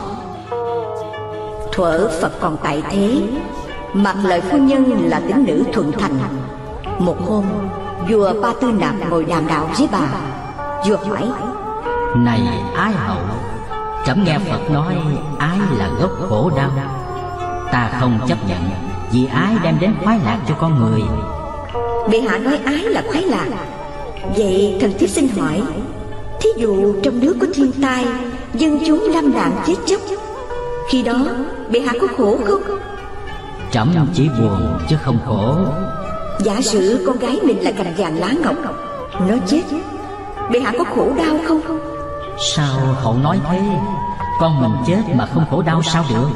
[1.72, 3.22] Thuở Phật còn tại thế
[3.94, 6.20] Mặt lợi phu nhân là tính nữ thuận thành.
[7.00, 7.46] Một hôm
[8.10, 10.08] Vua Ba Tư Nạp ngồi đàm đạo với bà.
[10.88, 11.30] Vua hỏi
[12.16, 12.42] Này
[12.76, 13.22] ái hậu
[14.06, 14.96] Trẫm nghe Phật nói
[15.40, 16.72] ái là gốc khổ đau.
[17.72, 18.62] Ta không chấp nhận
[19.12, 21.02] Vì ái đem đến khoái lạc cho con người.
[22.12, 23.48] Bệ hạ nói ái là khoái lạc.
[24.36, 25.62] Vậy thần thiếp xin hỏi
[26.42, 28.06] Thí dụ trong nước có thiên tai
[28.54, 30.02] Dân chúng lâm nạn chết chóc
[30.90, 31.26] Khi đó
[31.72, 32.77] bệ hạ có khổ không
[33.72, 35.56] Trẫm chỉ buồn chứ không khổ.
[36.40, 38.56] Giả sử con gái mình là cành vàng lá ngọc
[39.28, 39.62] Nó chết
[40.52, 41.62] Bệ hạ có khổ đau không?
[42.56, 43.62] Sao hậu nói thế?
[44.40, 46.30] Con mình chết mà không khổ đau sao được?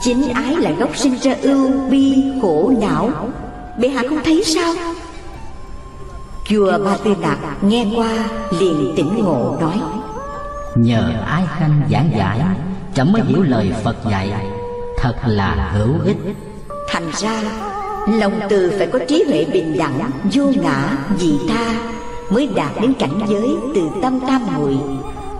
[0.00, 3.10] Chính ái là gốc sinh ra ưu bi khổ não.
[3.78, 4.74] Bệ hạ không thấy sao?
[6.44, 8.12] Chùa Ba Tư Nạp nghe qua
[8.60, 9.80] liền tỉnh ngộ nói.
[10.74, 12.40] Nhờ ái khanh giảng giải
[12.94, 14.46] Chấm mới hiểu lời Phật dạy
[14.98, 16.16] Thật là hữu ích
[16.88, 17.42] Thành ra
[18.06, 21.74] Lòng từ phải có trí huệ bình đẳng Vô ngã, dị tha
[22.30, 24.76] Mới đạt đến cảnh giới từ tâm tam muội.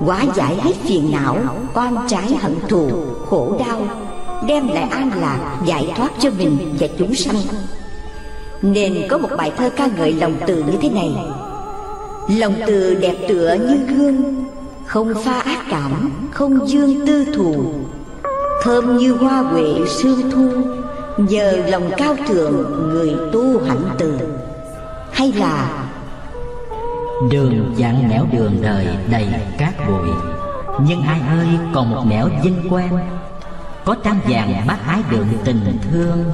[0.07, 1.39] Quá giải hết phiền não
[1.75, 2.91] Oan trái hận thù
[3.27, 3.87] Khổ đau
[4.47, 7.37] Đem lại an lạc Giải thoát cho mình và chúng sanh.
[8.63, 11.11] Nên có một bài thơ ca ngợi lòng từ như thế này.
[12.39, 14.45] Lòng từ đẹp tựa như gương
[14.87, 17.65] Không pha ác cảm Không dương tư thù.
[18.63, 20.78] Thơm như hoa huệ sương thu
[21.19, 24.19] Nhờ lòng cao thượng người tu hạnh từ.
[25.13, 25.85] Hay là
[27.31, 29.27] Đường dạng nẻo đường đời đầy
[29.59, 30.09] cát bụi.
[30.87, 33.19] Nhưng ai ơi, còn một nẻo vinh quang.
[33.85, 36.25] Có trang vàng bác ái đường tình thương.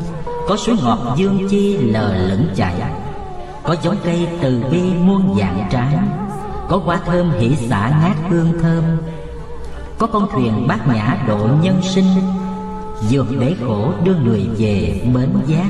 [0.49, 2.75] Có suối ngọt dương chi lờ lững chảy
[3.63, 5.99] Có giống cây từ bi muôn dạng trái.
[6.69, 8.85] Có hoa thơm hỷ xả ngát hương thơm.
[9.99, 12.07] Có con thuyền bát nhã độ nhân sinh.
[13.11, 15.67] Dược để khổ đưa người về bến giác.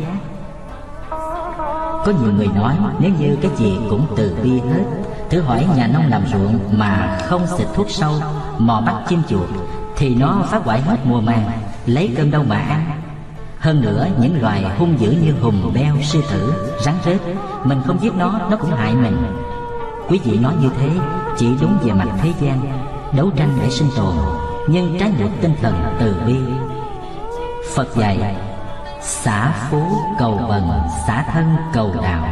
[2.04, 4.84] Có nhiều người nói nếu như cái gì cũng từ bi hết
[5.30, 8.12] Thử hỏi nhà nông làm ruộng mà không xịt thuốc sâu
[8.58, 9.48] Mò bắt chim chuột
[9.96, 11.50] Thì nó phá hoại hết mùa màng
[11.86, 13.00] Lấy cơm đâu mà ăn.
[13.58, 17.20] Hơn nữa những loài hung dữ như hùng, beo, sư tử, rắn rết
[17.64, 19.16] Mình không giết nó, nó cũng hại mình.
[20.08, 20.90] Quý vị nói như thế
[21.38, 24.14] chỉ đúng về mặt thế gian Đấu tranh để sinh tồn
[24.68, 26.36] Nhưng trái ngược tinh thần từ bi.
[27.74, 28.36] Phật dạy
[29.02, 29.82] Xả phú
[30.18, 30.70] cầu bần
[31.06, 32.26] Xả thân cầu đạo.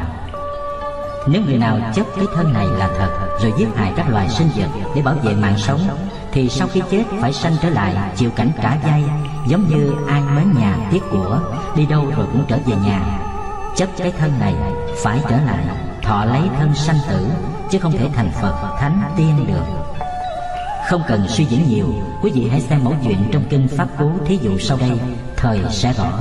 [1.26, 4.48] Nếu người nào chấp cái thân này là thật Rồi giết hại các loài sinh
[4.56, 5.80] vật Để bảo vệ mạng sống
[6.32, 9.04] Thì sau khi chết phải sanh trở lại Chịu cảnh cả dây
[9.46, 11.40] Giống như ai mến nhà tiếc của
[11.76, 13.18] Đi đâu rồi cũng trở về nhà.
[13.76, 14.54] Chấp cái thân này
[15.04, 15.64] phải trở lại
[16.02, 17.26] Thọ lấy thân sanh tử
[17.70, 19.81] Chứ không thể thành Phật, Thánh, Tiên được
[20.92, 21.86] không cần suy diễn nhiều,
[22.22, 24.90] Quý vị hãy xem mẫu chuyện trong kinh Pháp Cú Thí dụ sau đây,
[25.36, 26.18] Thời sẽ rõ.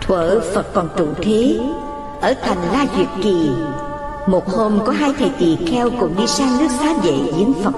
[0.00, 1.60] Thuở Phật còn trụ thế
[2.20, 3.50] Ở thành La Duyệt Kỳ,
[4.26, 7.74] Một hôm có hai thầy tỳ kheo cùng đi sang nước xá vệ viếng Phật.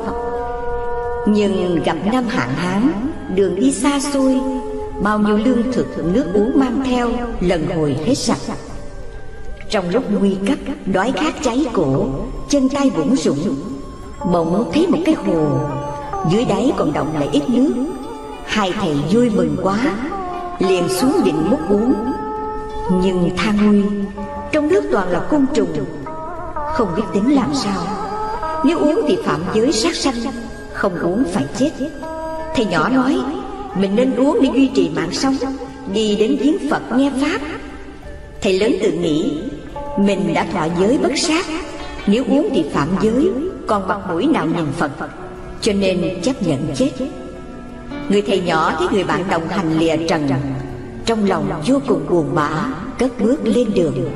[1.27, 2.93] Nhưng gặp năm hạn hán,
[3.35, 4.41] Đường đi xa xôi,
[5.03, 7.09] Bao nhiêu lương thực, nước uống mang theo,
[7.41, 8.57] Lần hồi hết sạch.
[9.71, 12.07] Trong lúc nguy cấp, Đói khát cháy cổ,
[12.49, 13.39] Chân tay bủn rủn
[14.31, 15.47] Bỗng thấy một cái hồ,
[16.31, 17.73] Dưới đáy còn động lại ít nước.
[18.45, 19.79] Hai thầy vui mừng quá,
[20.59, 21.95] Liền xuống định múc uống.
[23.03, 23.83] Nhưng tha nguy,
[24.53, 25.73] Trong nước toàn là côn trùng.
[26.75, 27.81] Không biết tính làm sao.
[28.65, 30.15] Nếu uống thì phạm giới sát sanh,
[30.73, 31.71] Không uống phải chết.
[32.55, 33.17] Thầy nhỏ nói,
[33.75, 35.37] Mình nên uống để duy trì mạng sống,
[35.93, 37.39] Đi đến viếng Phật nghe Pháp.
[38.43, 39.33] Thầy lớn tự nghĩ,
[39.99, 41.47] Mình đã thọ giới bất sát,
[42.07, 43.33] Nếu uống thì phạm giới
[43.67, 44.91] còn mặt mũi nào nhìn Phật
[45.61, 46.91] Cho nên chấp nhận chết.
[48.09, 50.29] Người thầy nhỏ thấy người bạn đồng hành lìa trần
[51.07, 52.49] Trong lòng vô cùng buồn bã
[52.99, 54.11] Cất bước lên đường.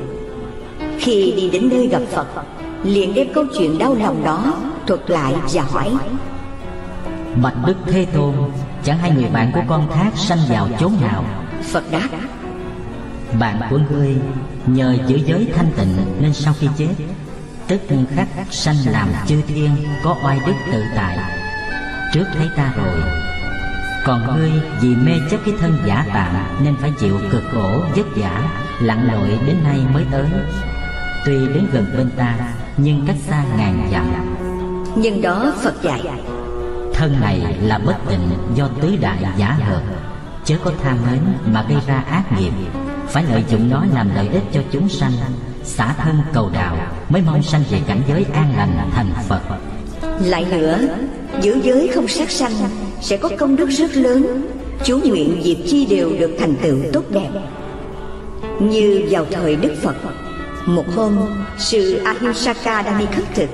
[0.99, 2.27] Khi đi đến nơi gặp Phật
[2.83, 4.53] Liền đem câu chuyện đau lòng đó
[4.87, 5.91] Thuật lại và hỏi
[7.43, 8.33] Bạch Đức Thế Tôn
[8.83, 11.25] Chẳng hai người bạn của con thác sanh vào chốn nào?
[11.63, 12.09] Phật đáp
[13.39, 14.15] Bạn của ngươi
[14.67, 16.87] nhờ giữ giới thanh tịnh Nên sau khi chết
[17.67, 17.81] tức
[18.15, 19.69] khắc sanh làm chư thiên
[20.03, 21.17] có oai đức tự tại.
[22.13, 23.01] Trước thấy ta rồi.
[24.05, 24.51] Còn ngươi
[24.81, 28.43] vì mê chấp cái thân giả tạm nên phải chịu cực khổ vất vả
[28.79, 30.25] lặn lội đến nay mới tới.
[31.25, 32.35] Tuy đến gần bên ta
[32.77, 34.35] nhưng cách xa ngàn dặm.
[34.95, 36.01] Nhưng đó phật dạy.
[36.93, 39.81] Thân này là bất tịnh do tứ đại giả hợp.
[40.45, 42.51] Chớ có tham mến mà gây ra ác nghiệp.
[43.07, 45.11] Phải lợi dụng nó làm lợi ích cho chúng sanh
[45.67, 46.77] xả thân cầu đạo,
[47.09, 49.41] mới mong sanh về cảnh giới an lành, thành phật.
[50.25, 50.79] Lại nữa,
[51.41, 52.51] giữ giới không sát sanh,
[53.01, 54.47] sẽ có công đức rất lớn.
[54.83, 57.29] Chú nguyện việc chi đều được thành tựu tốt đẹp.
[58.59, 59.95] Như vào thời đức phật,
[60.65, 61.17] một hôm,
[61.57, 63.49] sư ahimsaka đang đi khất thực.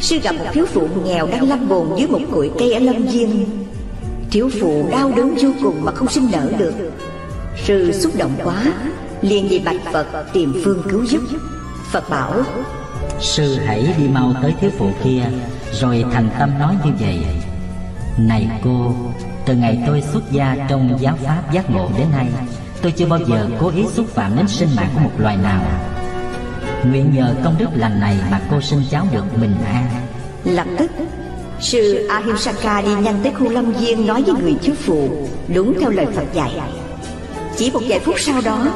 [0.00, 3.02] Sư gặp một thiếu phụ nghèo đang lâm bồn dưới một cội cây ở lâm
[3.02, 3.44] viên.
[4.30, 6.74] Thiếu phụ đau đớn vô cùng mà không sinh nở được.
[7.64, 8.64] Sư xúc động quá
[9.22, 11.22] liền đi bạch phật tìm phương cứu giúp.
[11.92, 12.34] Phật bảo
[13.20, 15.22] sư hãy đi mau tới thiếu phụ kia
[15.72, 17.18] Rồi thành tâm nói như vậy.
[18.18, 18.94] Này cô
[19.46, 22.28] Từ ngày tôi xuất gia trong giáo pháp giác ngộ đến nay
[22.82, 25.62] Tôi chưa bao giờ cố ý xúc phạm đến sinh mạng của một loài nào.
[26.84, 29.90] Nguyện nhờ công đức lành này mà cô sinh cháu được bình an.
[30.44, 30.90] Lập tức
[31.60, 35.90] Sư Ahimsaka đi nhanh tới khu lâm viên nói với người thiếu phụ Đúng theo
[35.90, 36.52] lời Phật dạy.
[37.56, 38.66] Chỉ một vài phút sau đó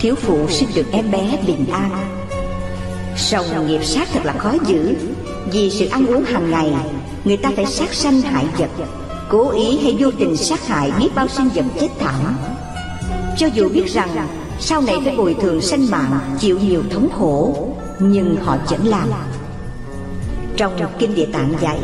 [0.00, 1.90] Thiếu phụ sinh được em bé bình an.
[3.16, 4.94] Song nghiệp sát thật là khó giữ
[5.52, 6.72] Vì sự ăn uống hàng ngày
[7.24, 8.68] Người ta phải sát sanh hại vật
[9.28, 12.36] Cố ý hay vô tình sát hại biết bao sinh vật chết thảm.
[13.38, 14.28] Cho dù biết rằng
[14.60, 19.08] Sau này phải bồi thường sanh mạng Chịu nhiều thống khổ Nhưng họ vẫn làm.
[20.56, 21.78] Trong Kinh Địa Tạng dạy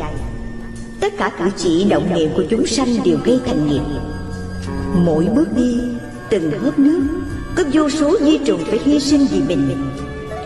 [1.01, 3.83] Tất cả cử chỉ động niệm của chúng sanh đều gây thành nghiệp.
[4.95, 5.79] Mỗi bước đi,
[6.31, 7.01] từng hớp nước
[7.57, 9.77] có vô số di trùng phải hy sinh vì mình.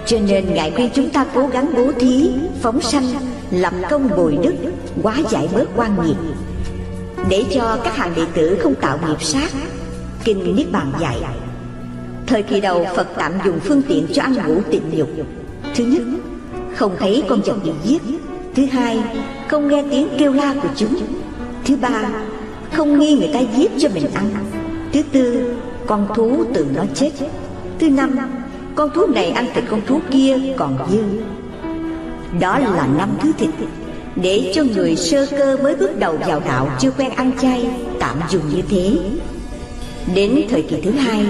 [0.07, 2.31] Cho nên Ngài khuyên chúng ta cố gắng bố thí,
[2.63, 3.05] phóng sanh
[3.51, 4.55] Lập công bồi đức,
[5.03, 6.17] hóa giải bớt quan nghiệp.
[7.29, 9.51] Để cho các hàng đệ tử không tạo nghiệp sát
[10.25, 11.17] Kinh Niết Bàn dạy.
[12.27, 15.09] Thời kỳ đầu Phật tạm dùng phương tiện cho ăn ngủ tịnh dục
[15.75, 16.03] Thứ nhất,
[16.77, 18.03] không thấy con vật bị giết.
[18.55, 19.03] Thứ hai,
[19.49, 20.97] không nghe tiếng kêu la của chúng.
[21.65, 22.11] Thứ ba,
[22.73, 24.31] không nghi người ta giết cho mình ăn.
[24.93, 25.55] Thứ tư,
[25.91, 27.11] con thú tự nó chết.
[27.79, 28.19] Thứ năm,
[28.75, 31.03] con thú này ăn thịt con thú kia còn dư.
[32.41, 33.51] Đó là năm thứ thịt.
[34.17, 37.71] Để cho người sơ cơ mới bước đầu vào đạo chưa quen ăn chay
[38.01, 38.97] Tạm dùng như thế.
[40.15, 41.27] Đến thời kỳ thứ hai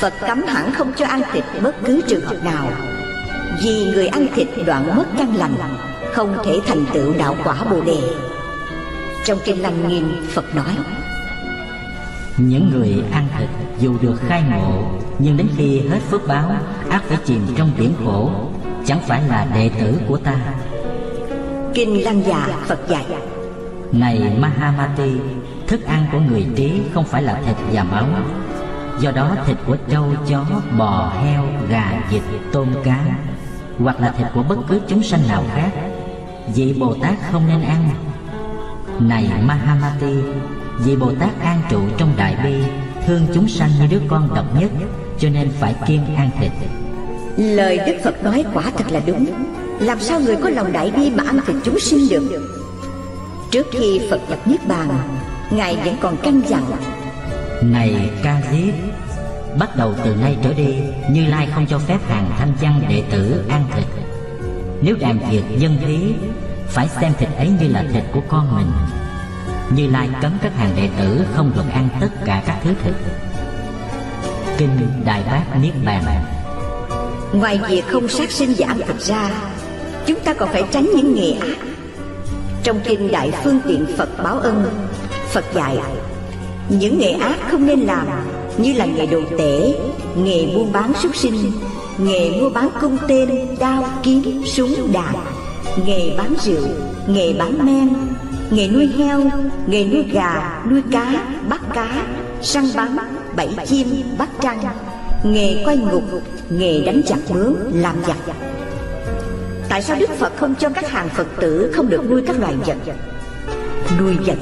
[0.00, 2.70] Phật cấm hẳn không cho ăn thịt bất cứ trường hợp nào.
[3.64, 5.54] Vì người ăn thịt đoạn mất căn lành
[6.12, 7.98] không thể thành tựu đạo quả bồ đề.
[9.24, 10.74] Trong kinh lăng nghiêm phật nói
[12.38, 13.48] những người ăn thịt
[13.80, 14.82] dù được khai ngộ
[15.18, 16.50] nhưng đến khi hết phước báo
[16.90, 18.30] ác phải chìm trong biển khổ.
[18.86, 20.36] Chẳng phải là đệ tử của ta.
[21.74, 23.06] Kinh lăng già phật dạy.
[23.92, 25.12] Này mahamati
[25.66, 28.06] thức ăn của người trí không phải là thịt và máu
[29.00, 30.44] do đó thịt của trâu chó
[30.78, 32.22] bò heo gà vịt
[32.52, 33.04] tôm cá
[33.78, 35.70] hoặc là thịt của bất cứ chúng sanh nào khác
[36.54, 37.90] vị bồ tát không nên ăn.
[39.00, 40.14] Này mahamati
[40.84, 42.54] vị bồ tát an trụ trong đại bi
[43.06, 44.70] thương chúng sanh như đứa con độc nhất
[45.18, 46.52] cho nên phải kiêng ăn thịt
[47.38, 49.26] lời đức phật nói quả thật là đúng.
[49.80, 52.48] Làm sao người có lòng đại bi mà ăn thịt chúng sinh được?
[53.50, 54.88] Trước khi phật nhập niết bàn
[55.50, 56.62] ngài vẫn còn căn dặn.
[57.62, 58.74] Này ca diếp
[59.58, 60.74] bắt đầu từ nay trở đi
[61.10, 63.84] như lai không cho phép hàng thanh văn đệ tử ăn thịt
[64.82, 66.14] nếu làm việc dân thí
[66.68, 68.72] Phải xem thịt ấy như là thịt của con mình
[69.76, 72.94] như Lai cấm các hàng đệ tử không được ăn tất cả các thứ thịt
[74.58, 76.04] Kinh Đại Bác Niết Bàn.
[77.32, 79.30] Ngoài việc không sát sinh và ăn thịt ra,
[80.06, 81.56] Chúng ta còn phải tránh những nghề ác.
[82.62, 84.64] Trong kinh Đại Phương Tiện Phật Báo Ân,
[85.30, 85.76] Phật dạy,
[86.68, 88.06] Những nghề ác không nên làm,
[88.58, 89.74] Như là nghề đồ tể,
[90.16, 91.52] Nghề buôn bán súc sinh,
[91.98, 95.14] nghề mua bán cung tên, đao, kiếm, súng, đạn,
[95.86, 96.68] nghề bán rượu,
[97.06, 97.88] nghề bán men
[98.50, 99.20] nghề nuôi heo,
[99.66, 102.06] nghề nuôi gà, nuôi cá, bắt cá,
[102.42, 102.96] săn bắn,
[103.36, 103.86] bẫy chim,
[104.18, 104.60] bắt trăng.
[105.24, 106.02] Nghề quay ngục,
[106.50, 108.16] nghề đánh giặc mướn, làm giặc.
[109.68, 112.54] Tại sao đức phật không cho các hàng phật tử không được nuôi các loài
[112.66, 112.76] vật?
[114.00, 114.38] Nuôi vật.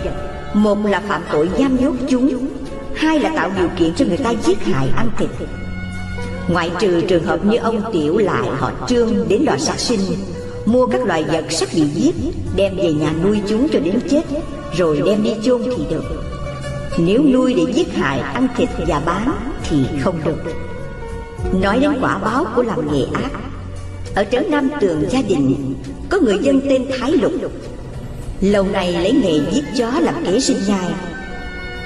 [0.55, 2.49] Một là phạm tội giam nhốt chúng,
[2.95, 5.31] hai là tạo điều kiện cho người ta giết hại ăn thịt.
[6.49, 10.01] Ngoại trừ trường hợp như ông Tiểu Lại, họ Trương đến đòi sát sinh
[10.67, 12.15] Mua các loài vật sắp bị giết
[12.57, 14.23] Đem về nhà nuôi chúng cho đến chết
[14.77, 16.05] Rồi đem đi chôn thì được.
[16.99, 20.39] Nếu nuôi để giết hại, ăn thịt và bán Thì không được.
[21.63, 23.31] Nói đến quả báo của làm nghề ác
[24.15, 25.75] Ở trấn Nam Tường gia đình
[26.09, 27.33] Có người dân tên Thái Lục.
[28.41, 30.91] Lâu nay lấy nghề giết chó làm kế sinh nhai.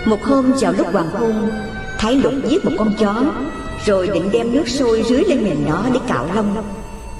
[0.04, 1.50] Một hôm vào lúc hoàng hôn
[1.98, 3.24] Thái Lục giết một con chó
[3.86, 6.56] rồi định đem nước sôi rưới lên mình nó để cạo lông.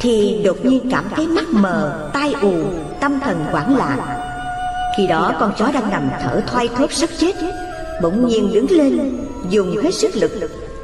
[0.00, 2.54] Thì đột nhiên cảm thấy mắt mờ, tai ù,
[3.00, 3.98] tâm thần hoảng loạn.
[4.96, 7.36] Khi đó con chó đang nằm thở thoai thóp sắp chết.
[8.02, 9.18] Bỗng nhiên đứng lên,
[9.50, 10.30] dùng hết sức lực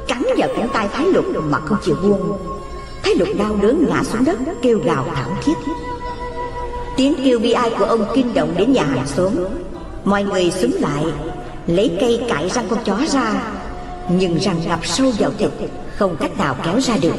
[0.07, 2.37] Cắn vào cánh tay Thái Lục mà không chịu buông.
[3.03, 5.53] Thái Lục đau đớn ngã xuống đất kêu gào thảm thiết.
[6.97, 9.33] Tiếng kêu bi ai của ông kinh động đến nhà hàng xóm.
[10.03, 11.05] Mọi người xúm lại
[11.67, 13.43] Lấy cây cạy răng con chó ra.
[14.09, 15.49] Nhưng răng ngập sâu vào thịt
[15.97, 17.15] không cách nào kéo ra được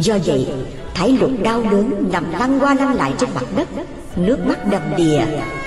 [0.00, 0.46] do vậy,
[0.94, 3.68] thái lục đau đớn nằm lăn qua lăn lại trên mặt đất.
[4.16, 5.20] Nước mắt đầm đìa,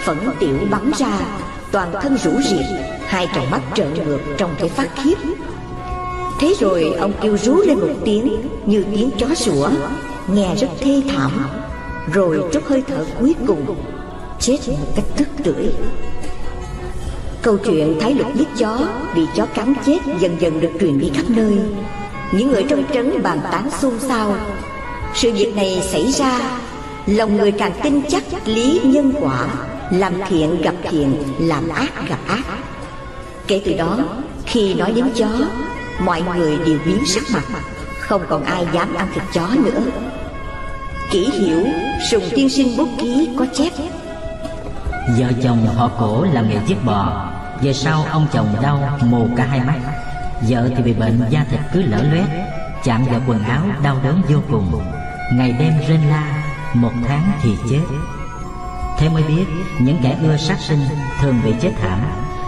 [0.03, 1.19] phẫn tiểu bắn ra.
[1.71, 2.65] Toàn thân rũ rịt
[3.05, 5.15] hai tròng mắt trợn ngược trong cái phát khiếp.
[6.39, 9.69] Thế rồi ông kêu rú lên một tiếng, như tiếng chó sủa,
[10.27, 11.31] nghe rất thê thảm.
[12.13, 13.75] Rồi trút hơi thở cuối cùng,
[14.39, 15.73] chết một cách tức tưởi.
[17.41, 18.79] Câu chuyện thái lục giết chó
[19.15, 21.59] bị chó cắn chết dần dần được truyền đi khắp nơi
[22.33, 24.35] những người trong trấn bàn tán xôn xao.
[25.15, 26.39] Sự việc này xảy ra,
[27.05, 29.47] lòng người càng tin chắc lý nhân quả,
[29.91, 32.43] làm thiện gặp thiện, làm ác gặp ác.
[33.47, 33.97] Kể từ đó,
[34.45, 35.27] khi nói đến chó,
[35.99, 37.43] mọi người đều biến sắc mặt,
[37.99, 39.79] không còn ai dám ăn thịt chó nữa.
[41.11, 41.65] Kỹ hiểu,
[42.11, 43.71] sùng tiên sinh bút ký có chép.
[45.19, 47.29] Vợ chồng họ cổ làm nghề giết bò,
[47.61, 49.92] về sau ông chồng đau mù cả hai mắt
[50.49, 52.25] vợ thì bị bệnh da thịt cứ lở loét,
[52.83, 54.83] chạm vào quần áo đau đớn vô cùng.
[55.33, 57.81] Ngày đêm rên la, một tháng thì chết.
[58.97, 59.45] Thế mới biết,
[59.79, 60.79] những kẻ ưa sát sinh
[61.21, 61.99] thường bị chết thảm,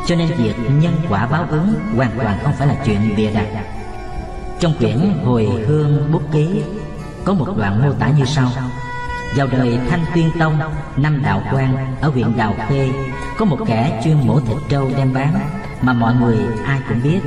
[0.07, 3.47] cho nên việc nhân quả báo ứng hoàn toàn không phải là chuyện bịa đặt.
[4.59, 6.63] Trong quyển hồi hương bút ký,
[7.25, 8.51] có một đoạn mô tả như sau.
[9.35, 10.59] Vào đời thanh tuyên tông,
[10.97, 12.89] năm đạo quan ở huyện đào khê,
[13.37, 15.33] có một kẻ chuyên mổ thịt trâu đem bán
[15.85, 17.19] mà mọi người ai cũng biết,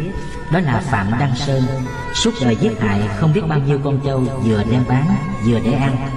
[0.51, 1.63] đó là phạm đăng sơn,
[2.15, 5.07] suốt đời giết hại không biết bao nhiêu con trâu vừa đem bán,
[5.47, 6.11] vừa để ăn.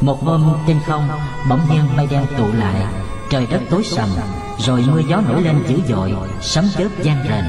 [0.00, 1.08] Một hôm, trên không,
[1.48, 2.82] bỗng nhiên mây đen tụ lại,
[3.30, 4.08] trời đất tối sầm,
[4.58, 7.44] rồi mưa gió nổi lên dữ dội, sấm chớp gian rền.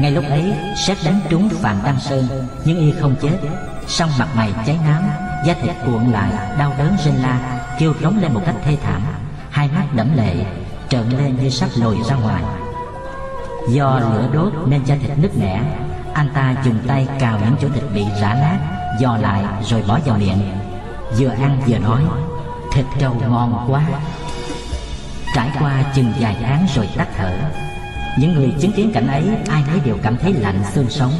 [0.00, 0.52] Ngay lúc ấy,
[0.86, 2.28] sét đánh trúng phạm đăng sơn,
[2.64, 3.38] nhưng y không chết.
[3.86, 5.02] Song mặt mày cháy nám,
[5.46, 9.02] da thịt cuộn lại, đau đớn rên la, kêu rống lên một cách thê thảm.
[9.50, 10.34] Hai mắt đẫm lệ,
[10.88, 12.42] trợn lên như sắp lồi ra ngoài
[13.68, 15.62] do lửa đốt nên da thịt nứt nẻ.
[16.14, 18.58] Anh ta dùng tay cào những chỗ thịt bị rã nát,
[19.00, 20.42] dò lại rồi bỏ vào miệng.
[21.18, 22.02] Vừa ăn vừa nói,
[22.72, 23.82] thịt trâu ngon quá.
[25.34, 27.32] Trải qua chừng vài tháng rồi tắt thở.
[28.18, 31.12] Những người chứng kiến cảnh ấy, ai nấy đều cảm thấy lạnh xương sống.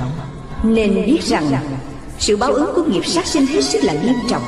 [0.63, 1.45] Nên biết rằng,
[2.19, 4.43] sự báo ứng của nghiệp sát sinh hết sức là nghiêm trọng,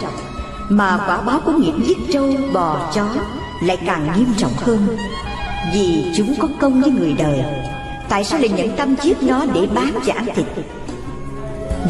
[0.69, 3.07] mà quả báo của nghiệp giết trâu, bò, chó
[3.63, 4.97] lại càng nghiêm trọng hơn.
[5.73, 7.45] Vì chúng có công với người đời
[8.09, 10.47] tại sao lại nhẫn tâm giết nó để bán và ăn thịt?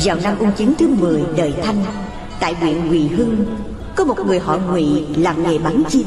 [0.04, 1.84] Vào năm ung chính thứ 10 đời thanh,
[2.40, 3.56] tại huyện quỳ hưng,
[3.96, 6.06] có một người họ ngụy làm nghề bắn chim.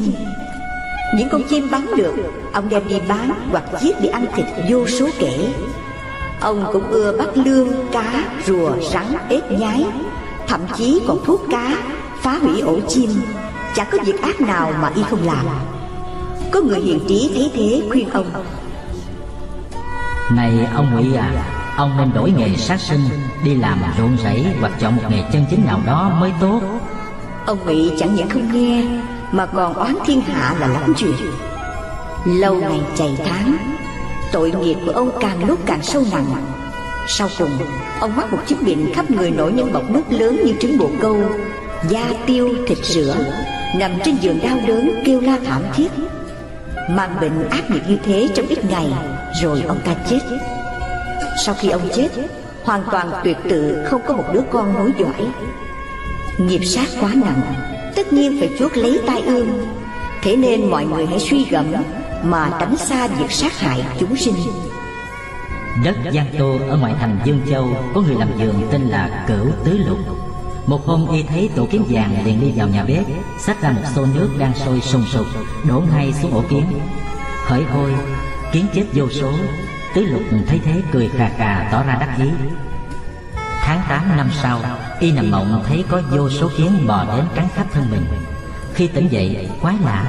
[1.17, 2.13] Những con chim bắn được,
[2.53, 5.49] ông đem đi bán hoặc giết để ăn thịt vô số kể
[6.39, 9.85] ông cũng ưa bắt lương cá, rùa, rắn, ếch, nhái,
[10.47, 11.77] thậm chí còn thuốc cá,
[12.21, 13.09] phá hủy ổ chim.
[13.75, 15.45] Chẳng có việc ác nào mà y không làm.
[16.51, 18.31] Có người hiền trí thấy thế khuyên ông
[20.35, 21.31] này ông ngụy à
[21.79, 22.99] ông nên đổi nghề sát sinh,
[23.43, 26.61] đi làm ruộng rẫy hoặc chọn một nghề chân chính nào đó mới tốt.
[27.45, 28.83] Ông ngụy chẳng những không nghe,
[29.31, 31.15] mà còn oán thiên hạ là lắm chuyện.
[32.25, 33.57] Lâu ngày chày tháng,
[34.31, 36.35] tội nghiệp của ông càng lúc càng sâu nặng.
[37.07, 37.57] Sau cùng,
[37.99, 40.89] ông mắc một chứng bệnh khắp người nổi những bọc nước lớn như trứng bồ
[41.01, 41.17] câu,
[41.89, 43.15] da tiêu, thịt rửa,
[43.77, 45.91] nằm trên giường đau đớn kêu la thảm thiết.
[46.89, 48.91] Mang bệnh ác nghiệp như thế trong ít ngày
[49.41, 50.19] rồi ông ta chết.
[51.45, 52.09] Sau khi ông chết,
[52.63, 55.27] hoàn toàn tuyệt tự không có một đứa con nối dõi.
[56.37, 57.41] Nghiệp sát quá nặng,
[57.95, 59.67] tất nhiên phải chuốc lấy tai ương.
[60.21, 61.65] Thế nên mọi người hãy suy gẫm
[62.23, 64.35] mà tránh xa việc sát hại chúng sinh.
[65.83, 69.51] Đất giang tô ở ngoại thành dương châu có người làm giường tên là cửu
[69.63, 69.99] tứ lục.
[70.65, 73.03] Một hôm y thấy tổ kiến vàng liền đi vào nhà bếp,
[73.39, 75.25] xách ra một xô nước đang sôi sùng sục,
[75.69, 76.63] đổ ngay xuống ổ kiến.
[77.45, 77.93] Hỡi hôi
[78.51, 79.31] kiến chết vô số,
[79.95, 82.29] tứ lục thấy thế cười khà khà tỏ ra đắc ý.
[83.61, 84.61] Tháng tám năm sau,
[84.99, 88.05] y nằm mộng thấy có vô số kiến bò đến cắn khắp thân mình.
[88.73, 90.05] Khi tỉnh dậy, quái lạ,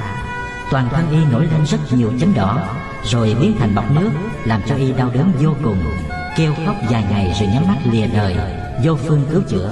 [0.71, 2.59] toàn thân y nổi lên rất nhiều chấm đỏ,
[3.03, 4.09] rồi biến thành bọc nước,
[4.45, 5.83] làm cho y đau đớn vô cùng,
[6.35, 8.35] kêu khóc dài ngày rồi nhắm mắt lìa đời,
[8.83, 9.71] vô phương cứu chữa.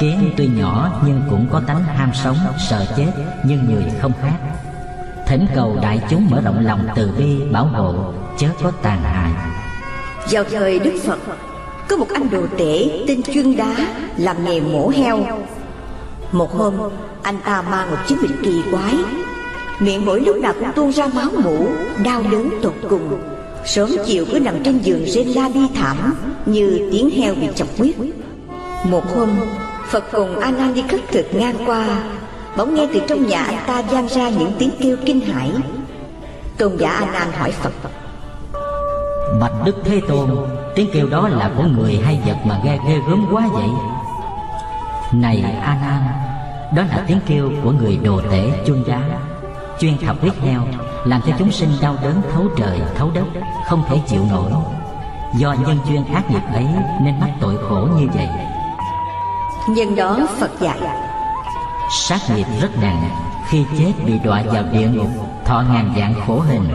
[0.00, 2.36] Kiến tuy nhỏ nhưng cũng có tánh ham sống,
[2.70, 3.12] sợ chết
[3.44, 4.49] nhưng người không khác
[5.30, 7.94] thỉnh cầu đại chúng mở rộng lòng từ bi, bảo hộ,
[8.38, 9.30] chớ có tàn hại.
[10.30, 11.18] Vào thời đức phật,
[11.88, 13.76] có một anh đồ tể tên chuyên đá
[14.16, 15.18] làm nghề mổ heo.
[16.32, 16.74] Một hôm,
[17.22, 18.94] anh ta mang một chiếc bình kỳ quái.
[19.80, 21.68] Miệng mỗi lúc nào cũng tuôn ra máu mũ
[22.04, 23.22] đau đớn tột cùng.
[23.64, 26.14] Sớm chiều cứ nằm trên giường rên la bi thảm,
[26.46, 27.94] như tiếng heo bị chọc huyết.
[28.84, 29.28] Một hôm,
[29.88, 31.86] phật cùng a nan đi khất thực ngang qua
[32.56, 35.50] bỗng nghe từ trong nhà anh ta vang ra những tiếng kêu kinh hãi.
[36.58, 37.72] Tôn giả a nan hỏi phật
[39.40, 40.30] bạch đức thế tôn
[40.74, 43.68] tiếng kêu đó là của người hay vật mà ghê ghê gớm quá vậy?
[45.12, 46.02] Này a nan
[46.76, 49.00] đó là tiếng kêu của người đồ tể chun đá
[49.80, 50.60] chuyên thọc huyết heo
[51.04, 54.52] làm cho chúng sinh đau đớn thấu trời thấu đất không thể chịu nổi.
[55.38, 56.66] Do nhân duyên ác nghiệp ấy
[57.02, 58.28] nên mắc tội khổ như vậy.
[59.68, 60.78] Nhân đó phật dạy
[61.90, 63.10] sát nghiệp rất nặng.
[63.48, 65.10] Khi chết bị đọa vào địa ngục
[65.44, 66.68] thọ ngàn dạng khổ hình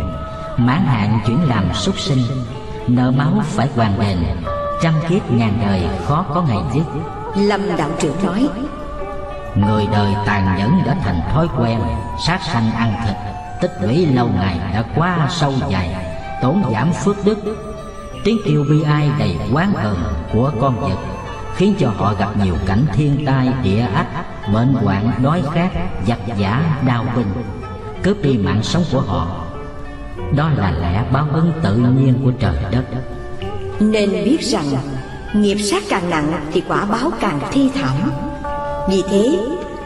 [0.57, 2.24] mãn hạn chuyển làm súc sinh.
[2.88, 4.18] Nợ máu phải hoàn đền.
[4.82, 6.84] Trăm kiếp ngàn đời khó có ngày dứt
[7.36, 8.49] lâm đạo trưởng nói
[9.55, 11.80] người đời tàn nhẫn đã thành thói quen
[12.26, 13.16] sát sanh ăn thịt
[13.61, 15.95] tích lũy lâu ngày đã quá sâu dài
[16.41, 17.38] tổn giảm phước đức.
[18.24, 19.97] Tiếng kêu bi ai đầy oán hờn
[20.34, 20.97] của con vật
[21.55, 24.07] khiến cho họ gặp nhiều cảnh thiên tai địa ách
[24.54, 25.70] bệnh hoạn đói khát,
[26.08, 27.28] giặc giả đau binh
[28.04, 29.46] cướp đi mạng sống của họ.
[30.36, 32.84] Đó là lẽ báo ứng tự nhiên của trời đất.
[33.80, 34.66] Nên biết rằng,
[35.34, 38.12] nghiệp sát càng nặng thì quả báo càng thi thảm.
[38.89, 39.39] Vì thế,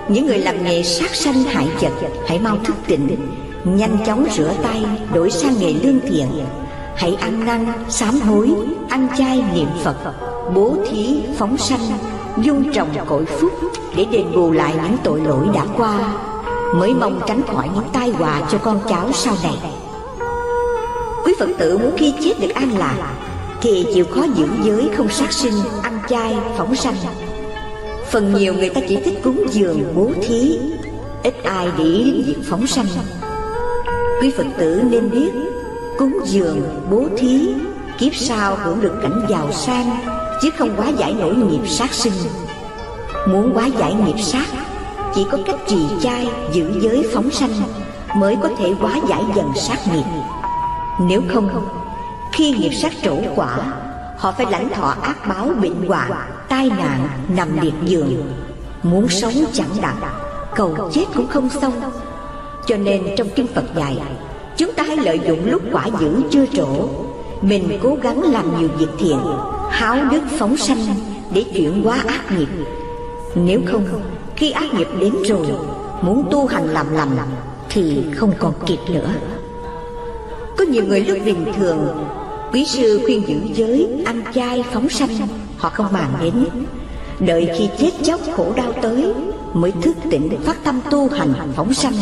[0.08, 1.92] những người làm nghề sát sanh hại vật,
[2.28, 3.16] hãy mau thức tỉnh,
[3.64, 6.28] nhanh chóng rửa tay, đổi sang nghề lương thiện.
[6.96, 8.50] Hãy ăn năn, sám hối,
[8.90, 9.98] ăn chay niệm phật,
[10.54, 11.98] bố thí, phóng sanh,
[12.38, 13.52] dung trồng cội phúc
[13.96, 16.14] để đền bù lại những tội lỗi đã qua,
[16.76, 19.58] mới mong tránh khỏi những tai họa cho con cháu sau này.
[21.26, 23.14] Quý phật tử muốn khi chết được an lạc,
[23.62, 26.96] thì chịu khó giữ giới không sát sinh, ăn chay, phóng sanh.
[28.12, 30.60] Phần nhiều người ta chỉ thích cúng dường, bố thí,
[31.24, 32.86] ít ai để ý đến việc phóng sanh.
[34.22, 35.32] Quý phật tử nên biết,
[35.98, 36.62] cúng dường,
[36.92, 37.54] bố thí,
[37.98, 39.98] kiếp sau hưởng được cảnh giàu sang,
[40.42, 42.14] chứ không quá giải nổi nghiệp sát sinh
[43.28, 44.46] muốn quá giải nghiệp sát,
[45.16, 47.52] chỉ có cách trì chai, giữ giới phóng sanh
[48.16, 50.04] mới có thể quá giải dần sát nghiệp.
[51.02, 51.50] Nếu không,
[52.34, 53.58] khi nghiệp sát trổ quả,
[54.18, 56.12] họ phải lãnh thọ ác báo bệnh hoạn,
[56.50, 58.34] tai nạn nằm liệt giường.
[58.84, 59.96] Muốn sống chẳng đạt
[60.56, 61.74] cầu chết cũng không xong.
[62.68, 63.98] Cho nên trong kinh phật dạy,
[64.58, 66.90] chúng ta hãy lợi dụng lúc quả dữ chưa trổ.
[67.42, 69.20] Mình cố gắng làm nhiều việc thiện,
[69.70, 70.86] háo đức phóng sanh
[71.34, 72.48] để chuyển hóa ác nghiệp
[73.36, 73.86] nếu không,
[74.36, 75.48] khi ác nghiệp đến rồi,
[76.02, 77.18] muốn tu hành làm lành
[77.70, 79.10] thì không còn kịp nữa.
[80.58, 81.88] Có nhiều người lúc bình thường,
[82.54, 85.28] quý sư khuyên giữ giới, ăn chay, phóng sanh,
[85.58, 86.46] họ không màng đến.
[87.20, 89.14] Đợi khi chết chóc khổ đau tới,
[89.54, 91.94] mới thức tỉnh phát tâm tu hành, phóng sanh,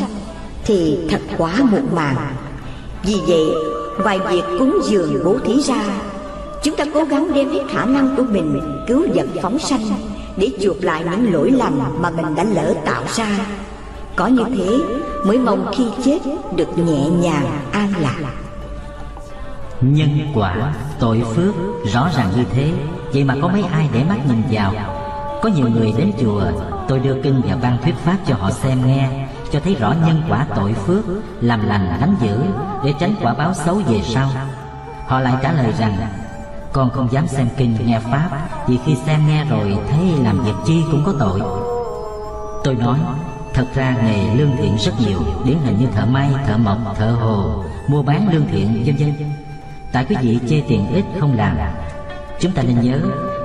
[0.65, 2.35] thì thật quá muộn màng.
[3.03, 3.45] Vì vậy,
[4.03, 5.83] ngoài việc cúng dường bố thí ra,
[6.63, 9.81] chúng ta cố gắng đem hết khả năng của mình cứu vật phóng sanh
[10.37, 13.27] để chuộc lại những lỗi lầm mà mình đã lỡ tạo ra.
[14.15, 14.77] Có như thế
[15.25, 16.19] mới mong khi chết
[16.55, 18.15] được nhẹ nhàng, an lạc.
[19.81, 21.55] Nhân quả, tội phước,
[21.93, 22.71] rõ ràng như thế.
[23.13, 24.73] Vậy mà có mấy ai để mắt nhìn vào?
[25.41, 26.41] Có nhiều người đến chùa.
[26.87, 30.21] Tôi đưa kinh và ban thuyết pháp cho họ xem nghe, cho thấy rõ nhân
[30.29, 31.03] quả tội phước,
[31.41, 32.39] làm lành lánh dữ,
[32.85, 34.29] để tránh quả báo xấu về sau.
[35.07, 35.97] Họ lại trả lời rằng
[36.77, 38.29] con không dám xem kinh nghe pháp,
[38.67, 41.41] vì khi xem nghe rồi thấy làm việc chi cũng có tội.
[42.63, 42.99] Tôi nói,
[43.53, 47.11] thật ra nghề lương thiện rất nhiều, điển hình như thợ may, thợ mộc, thợ
[47.11, 49.13] hồ, mua bán lương thiện, vân vân.
[49.91, 51.57] Tại quý vị chê tiền ít không làm.
[52.39, 52.99] Chúng ta nên nhớ,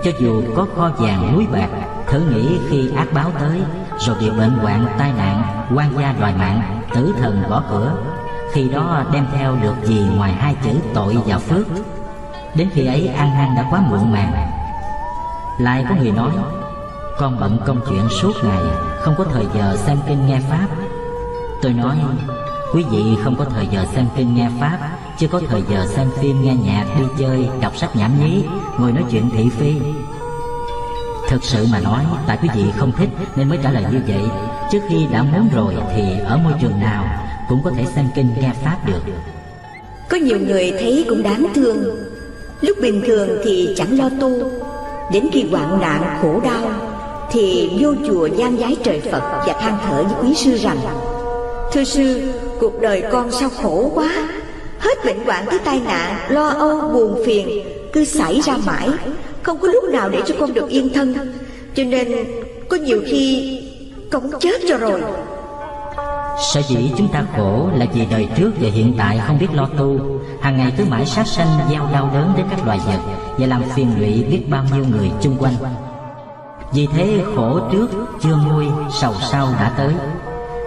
[0.04, 1.68] cho dù có kho vàng núi bạc,
[2.06, 3.60] thử nghĩ khi ác báo tới,
[3.98, 7.96] rồi bị bệnh hoạn, tai nạn, quan gia đòi mạng, tử thần gõ cửa,
[8.52, 11.66] khi đó đem theo được gì ngoài hai chữ tội và phước?
[12.54, 14.32] Đến khi ấy ăn năn đã quá muộn màng.
[15.58, 16.30] Lại có người nói,
[17.18, 18.62] con bận công chuyện suốt ngày,
[19.00, 20.66] không có thời giờ xem kinh nghe pháp.
[21.62, 21.96] Tôi nói,
[22.74, 24.78] quý vị không có thời giờ xem kinh nghe pháp,
[25.18, 28.44] chưa có thời giờ xem phim, nghe nhạc, đi chơi, đọc sách nhảm nhí,
[28.78, 29.74] ngồi nói chuyện thị phi.
[31.28, 34.22] Thực sự mà nói, tại quý vị không thích nên mới trả lời như vậy.
[34.72, 37.04] Trước khi đã muốn rồi thì ở môi trường nào
[37.48, 39.02] cũng có thể xem kinh nghe pháp được.
[40.08, 42.11] Có nhiều người thấy cũng đáng thương
[42.62, 44.50] lúc bình thường thì chẳng lo tu.
[45.12, 46.70] Đến khi hoạn nạn khổ đau,
[47.32, 50.78] thì vô chùa gian giái trời phật và than thở với quý sư rằng,
[51.72, 54.28] thưa sư, cuộc đời con sao khổ quá.
[54.78, 58.88] Hết bệnh hoạn tới tai nạn, lo âu, buồn phiền, cứ xảy ra mãi.
[59.42, 61.14] Không có lúc nào để cho con được yên thân.
[61.74, 62.24] Cho nên
[62.68, 63.58] có nhiều khi
[64.10, 65.00] con chết cho rồi.
[66.42, 69.66] Sở dĩ chúng ta khổ là vì đời trước và hiện tại không biết lo
[69.78, 70.00] tu.
[70.40, 72.98] Hàng ngày cứ mãi sát sanh, gieo đau đớn đến các loài vật
[73.38, 75.54] Và làm phiền lụy biết bao nhiêu người chung quanh.
[76.72, 77.90] Vì thế khổ trước
[78.22, 79.94] chưa nguôi, sầu sau đã tới.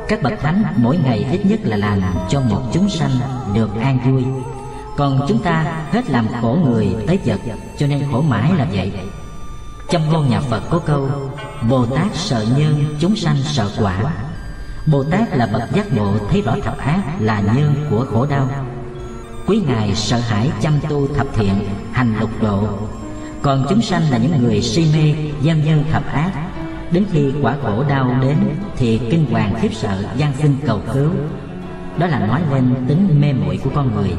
[0.08, 3.12] Các bậc thánh mỗi ngày ít nhất là làm cho một chúng sanh
[3.54, 4.24] được an vui.
[4.98, 7.40] Còn chúng ta hết làm khổ người tới vật,
[7.78, 8.92] Cho nên khổ mãi là vậy.
[9.90, 11.10] Trong ngôn nhà Phật có câu,
[11.70, 14.04] Bồ Tát sợ nhân, chúng sanh sợ quả.
[14.86, 18.50] Bồ Tát là bậc giác ngộ thấy rõ thập ác là nhân của khổ đau.
[19.48, 21.54] Quý Ngài sợ hãi chăm tu thập thiện,
[21.92, 22.68] hành lục độ.
[23.42, 25.16] Còn chúng sanh là những người si mê,
[25.46, 26.32] giam nhân thập ác.
[26.92, 28.38] Đến khi quả khổ đau đến
[28.78, 31.10] Thì kinh hoàng khiếp sợ gian xin cầu cứu.
[31.98, 34.16] Đó là nói lên tính mê muội của con người.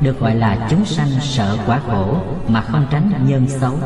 [0.00, 2.16] Được gọi là chúng sanh sợ quả khổ
[2.48, 3.78] Mà không tránh nhân xấu.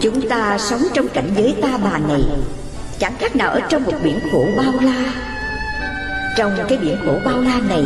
[0.00, 2.24] Chúng ta sống trong cảnh giới ta bà này.
[2.98, 5.12] Chẳng khác nào ở trong một biển khổ bao la.
[6.36, 7.84] Trong cái biển khổ bao la này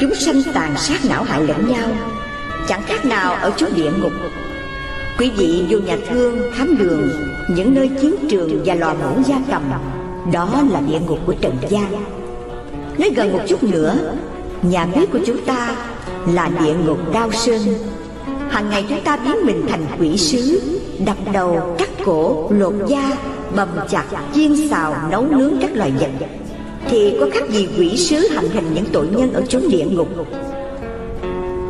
[0.00, 1.88] Chúng sanh tàn sát não hại lẫn nhau
[2.68, 4.12] Chẳng khác nào ở chỗ địa ngục.
[5.18, 7.10] Quý vị vô nhà thương, thám đường
[7.48, 9.62] Những nơi chiến trường và lò mổ gia cầm
[10.32, 11.92] Đó là địa ngục của Trần gian.
[12.98, 13.94] Nói gần một chút nữa
[14.62, 15.76] Nhà bếp của chúng ta
[16.26, 17.60] là địa ngục đao sơn.
[18.50, 20.60] Hàng ngày chúng ta biến mình thành quỷ sứ
[21.06, 23.10] đập đầu cắt cổ lột da
[23.56, 26.10] bầm chặt, chiên xào, nấu nướng các loài vật.
[26.88, 30.08] Thì có khác gì quỷ sứ hành hình những tội nhân ở chốn địa ngục?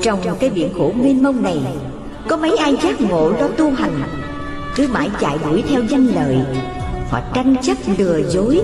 [0.03, 1.59] Trong cái biển khổ mênh mông này,
[2.29, 4.03] có mấy ai giác ngộ đó tu hành?
[4.77, 6.39] Cứ mãi chạy đuổi theo danh lợi.
[7.11, 8.61] Họ tranh chấp, lừa dối,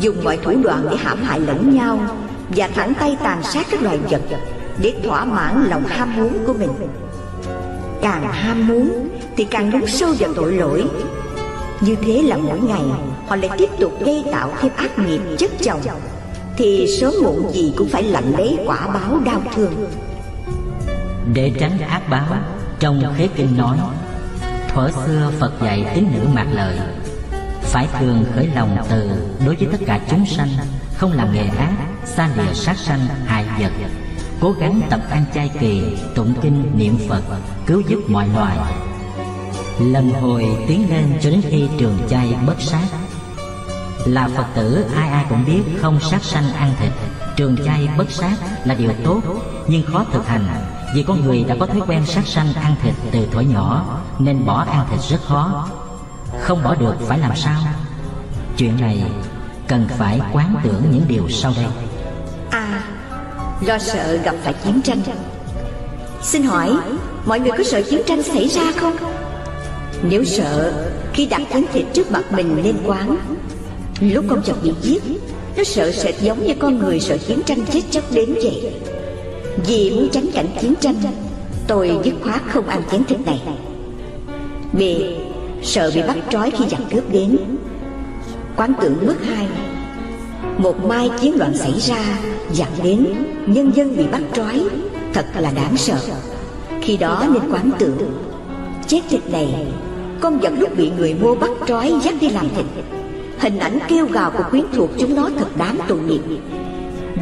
[0.00, 1.98] dùng mọi thủ đoạn để hãm hại lẫn nhau
[2.56, 4.20] và thẳng tay tàn sát các loài vật
[4.82, 6.70] để thỏa mãn lòng ham muốn của mình.
[8.02, 10.84] Càng ham muốn thì càng lún sâu vào tội lỗi
[11.82, 12.82] như thế là mỗi ngày,
[13.26, 15.80] họ lại tiếp tục gây tạo thêm ác nghiệp chất chồng.
[16.56, 19.90] Thì sớm muộn gì cũng phải lãnh lấy quả báo đau thương.
[21.34, 22.26] Để tránh ác báo,
[22.78, 23.78] trong khế kinh nói,
[24.68, 26.78] thuở xưa phật dạy tín nữ mạc lợi
[27.72, 29.10] phải thường khởi lòng từ
[29.46, 30.48] đối với tất cả chúng sanh,
[30.96, 31.72] không làm nghề ác,
[32.04, 33.72] xa lìa sát sanh, hại vật.
[34.40, 35.82] Cố gắng tập ăn chay kỳ,
[36.14, 37.22] tụng kinh niệm phật,
[37.66, 38.56] cứu giúp mọi loài
[39.78, 42.86] lần hồi tiến lên cho đến khi trường chay bất sát.
[44.06, 46.92] Là phật tử, ai ai cũng biết không sát sanh ăn thịt.
[47.36, 49.20] Trường chay bất sát là điều tốt,
[49.66, 50.46] nhưng khó thực hành,
[50.94, 54.46] vì con người đã có thói quen sát sanh ăn thịt từ thuở nhỏ, nên
[54.46, 55.68] bỏ ăn thịt rất khó.
[56.40, 57.60] Không bỏ được phải làm sao?
[58.56, 59.02] Chuyện này
[59.68, 61.66] cần phải quán tưởng những điều sau đây.
[62.50, 62.82] À
[63.66, 65.02] lo sợ gặp phải chiến tranh.
[66.22, 66.76] Xin hỏi,
[67.26, 69.11] mọi người có sợ chiến tranh xảy ra không?
[70.10, 70.72] Nếu sợ,
[71.12, 73.16] khi đặt miếng thịt trước mặt mình lên quán.
[74.00, 75.02] Lúc con vật bị giết,
[75.56, 78.72] nó sợ sệt giống như con người sợ chiến tranh chết chóc đến vậy.
[79.66, 80.94] Vì muốn tránh cảnh chiến tranh,
[81.66, 83.42] tôi dứt khoát không ăn chén thịt này.
[84.72, 84.80] B
[85.62, 87.38] sợ bị bắt trói khi giặc cướp đến.
[88.56, 89.46] Quán tưởng bước hai.
[90.58, 92.18] Một mai chiến loạn xảy ra,
[92.52, 93.06] giặc đến,
[93.46, 94.64] nhân dân bị bắt trói.
[95.12, 95.98] Thật là đáng sợ.
[96.82, 97.98] Khi đó nên quán tưởng,
[98.86, 99.66] chết thịt này
[100.22, 102.66] con vật lúc bị người mua bắt trói dắt đi làm thịt.
[103.38, 106.20] Hình ảnh kêu gào của quyến thuộc chúng nó thật đáng tội nghiệp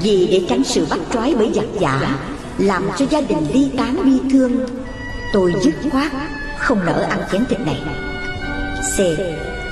[0.03, 2.19] vì để tránh sự bắt trói bởi giặc giả,
[2.59, 4.53] làm cho gia đình ly tán bi thương,
[5.33, 6.13] tôi dứt khoát
[6.59, 7.83] không nỡ ăn chén thịt này.
[8.97, 8.99] C.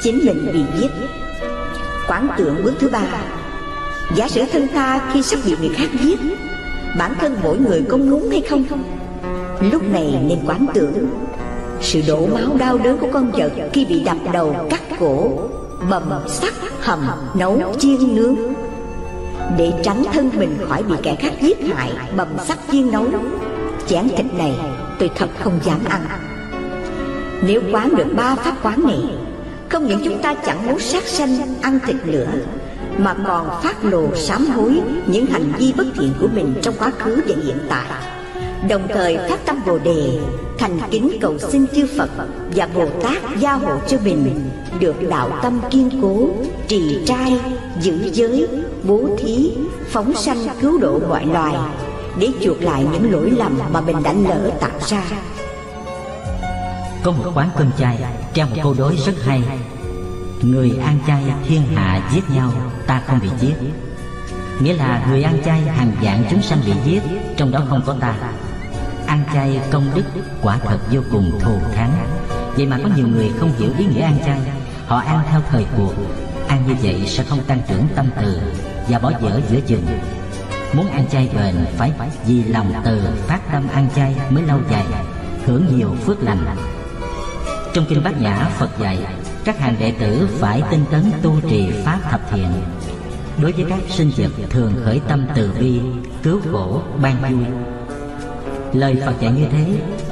[0.03, 0.91] Chính mình bị giết.
[2.09, 3.05] Quán tưởng bước thứ ba.
[4.17, 6.19] Giả sử thân ta khi sắp bị người khác giết,
[6.99, 8.65] bản thân mỗi người có muốn hay không?
[9.73, 11.09] Lúc này nên quán tưởng
[11.81, 15.31] sự đổ máu đau đớn của con vật khi bị đập đầu cắt cổ,
[15.91, 18.37] bầm sắt hầm, nấu chiên nướng.
[19.57, 23.07] Để tránh thân mình khỏi bị kẻ khác giết hại, bầm sắt chiên nấu.
[23.87, 24.55] Chén thịt này
[24.99, 26.01] tôi thật không dám ăn.
[27.43, 29.01] Nếu quán được ba pháp quán này,
[29.69, 32.27] không những chúng ta chẳng muốn sát sanh, ăn thịt nữa,
[32.99, 36.91] mà còn phát lồ sám hối những hành vi bất thiện của mình trong quá
[36.99, 37.87] khứ và hiện tại.
[38.69, 40.19] Đồng thời phát tâm bồ đề
[40.59, 42.11] thành kính cầu xin chư phật
[42.55, 44.51] và bồ tát gia hộ cho mình,
[44.81, 46.29] được đạo tâm kiên cố,
[46.69, 47.41] trì trai,
[47.81, 48.49] giữ giới,
[48.83, 49.51] bố thí,
[49.91, 51.55] phóng sanh cứu độ mọi loài,
[52.19, 55.03] để chuộc lại những lỗi lầm mà mình đã lỡ tạo ra.
[57.03, 57.99] Có một quán cơm chay,
[58.35, 59.43] treo một câu đối rất hay.
[60.43, 62.53] Người ăn chay thiên hạ giết nhau,
[62.87, 63.55] ta không bị giết.
[64.61, 67.03] Nghĩa là người ăn chay hàng dạng chúng sanh bị giết,
[67.37, 68.15] trong đó không có ta
[69.09, 70.03] ăn chay công đức
[70.43, 71.93] quả thật vô cùng thù thắng.
[72.57, 74.41] Vậy mà có nhiều người không hiểu ý nghĩa ăn chay.
[74.87, 75.95] Họ ăn theo thời cuộc.
[76.49, 78.41] Ăn như vậy sẽ không tăng trưởng tâm từ
[78.89, 79.87] và bỏ dở giữa chừng.
[80.73, 81.93] Muốn ăn chay bền, phải
[82.27, 84.85] vì lòng từ phát tâm ăn chay mới lâu dài,
[85.47, 86.57] hưởng nhiều phước lành.
[87.75, 88.99] Trong kinh bát nhã phật dạy,
[89.45, 92.53] các hàng đệ tử phải tinh tấn tu trì pháp thập thiện.
[93.43, 95.81] Đối với các sinh vật thường khởi tâm từ bi,
[96.23, 97.47] cứu khổ, ban vui
[98.73, 99.67] lời phật dạy như thế,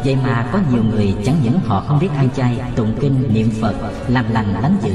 [0.04, 3.50] vậy mà có nhiều người chẳng những họ không biết ăn chay, tụng kinh, niệm
[3.60, 3.74] phật,
[4.08, 4.94] làm lành lánh dữ.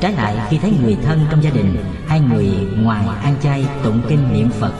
[0.00, 1.76] Trái lại, khi thấy người thân trong gia đình
[2.06, 4.72] hay người ngoài ăn chay, tụng kinh, niệm phật,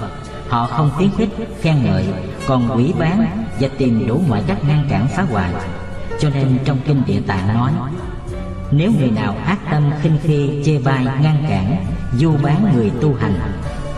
[0.49, 1.29] họ không khuyến khích,
[1.61, 2.07] khen ngợi,
[2.47, 5.51] còn quỷ bán và tìm đủ mọi cách ngăn cản phá hoại.
[6.21, 7.73] Cho nên trong kinh địa tạng nói,
[8.71, 11.85] Nếu người nào ác tâm khinh khi chê bai ngăn cản
[12.19, 13.35] Du bán người tu hành,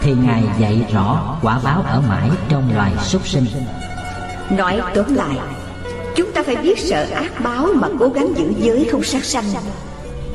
[0.00, 3.44] Thì Ngài dạy rõ quả báo ở mãi trong loài súc sinh.
[4.50, 5.36] Nói tóm lại
[6.16, 9.44] Chúng ta phải biết sợ ác báo mà cố gắng giữ giới không sát sanh.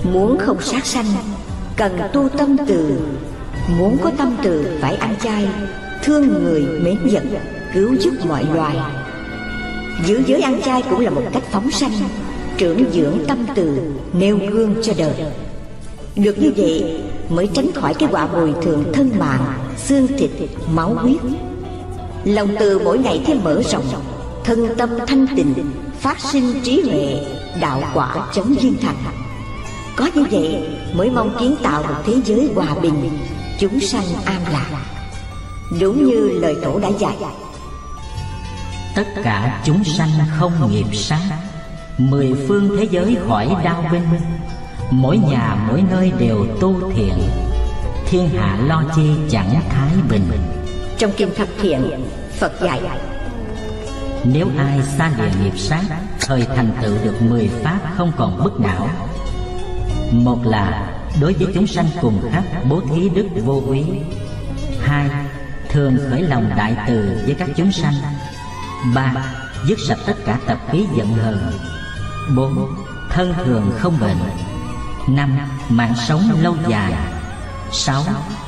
[0.04, 1.06] Muốn không sát sanh
[1.78, 3.00] Cần tu tâm từ.
[3.78, 5.48] Muốn có tâm từ phải ăn chay
[6.04, 7.24] Thương người mến vật
[7.74, 8.78] Cứu giúp mọi loài.
[10.06, 11.94] Giữ giới ăn chay cũng là một cách phóng sanh
[12.58, 13.82] Trưởng dưỡng tâm từ
[14.14, 15.14] Nêu gương cho đời.
[16.16, 20.32] Được như vậy mới tránh khỏi cái quả bồi thường thân mạng Xương thịt,
[20.74, 21.18] máu huyết.
[22.26, 23.86] Lòng từ mỗi ngày thêm mở rộng,
[24.44, 25.54] Thân tâm thanh tịnh,
[26.00, 27.26] Phát sinh trí huệ,
[27.62, 28.96] Đạo quả chống duyên thành.
[29.96, 33.20] Có như vậy mới mong kiến tạo một thế giới hòa bình,
[33.60, 34.70] Chúng sanh an lạc.
[35.80, 37.16] Đúng như lời tổ đã dạy,
[38.96, 40.10] Tất cả chúng sanh
[40.40, 41.22] không nghiệp sát,
[41.98, 44.08] Mười phương thế giới khỏi đau binh
[44.92, 47.14] Mỗi nhà, mỗi nơi đều tu thiện,
[48.06, 50.24] Thiên hạ lo chi chẳng thái bình.
[51.02, 52.06] Trong Kinh Thập Thiện,
[52.40, 52.82] Phật dạy.
[54.24, 55.82] Nếu ai xa lìa nghiệp sát,
[56.20, 58.90] Thời thành tựu được mười pháp không còn bất não.
[60.12, 63.84] Một là đối với chúng sanh cùng khắp bố thí đức vô úy.
[64.82, 65.10] Hai,
[65.70, 67.94] thường khởi lòng đại từ với các chúng sanh.
[68.96, 69.14] Ba,
[69.68, 71.52] dứt sạch tất cả tập khí giận hờn.
[72.36, 72.76] Bốn,
[73.10, 74.20] thân thường không bệnh.
[75.08, 75.38] Năm,
[75.70, 76.94] mạng sống lâu dài.
[77.72, 78.04] Sáu,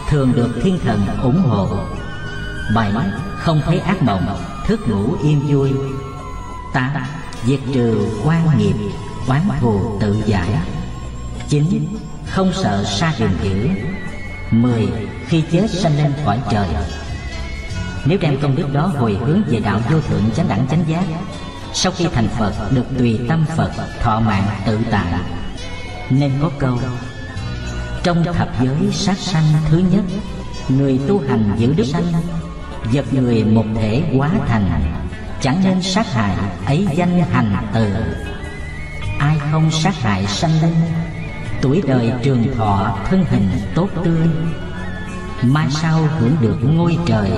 [0.10, 1.68] thường được thiên thần ủng hộ
[2.76, 3.08] bài bảy
[3.38, 5.72] không thấy ác mộng, thức ngủ yên vui.
[6.74, 6.92] Tám
[7.46, 8.76] diệt trừ quan nghiệp,
[9.28, 10.50] oán thù tự giải.
[11.50, 11.98] Chín
[12.30, 13.70] không sợ sa rừng dữ.
[14.52, 14.88] Mười,
[15.28, 16.68] khi chết sanh lên khỏi trời.
[18.06, 21.04] Nếu đem công đức đó hồi hướng về đạo vô thượng chánh đẳng chánh giác,
[21.74, 25.14] Sau khi thành Phật được tùy tâm Phật thọ mạng tự tại,
[26.10, 26.80] Nên có câu,
[28.04, 30.04] Trong thập giới sát sanh thứ nhất,
[30.70, 32.14] Người tu hành giữ đức sanh
[32.92, 34.70] Vật người một thể quá thành,
[35.42, 37.88] Chẳng nên sát hại ấy danh hành từ.
[39.20, 40.76] Ai không sát hại sanh linh,
[41.62, 44.28] Tuổi đời trường thọ thân hình tốt tươi
[45.44, 47.32] Mai sau hưởng được ngôi trời?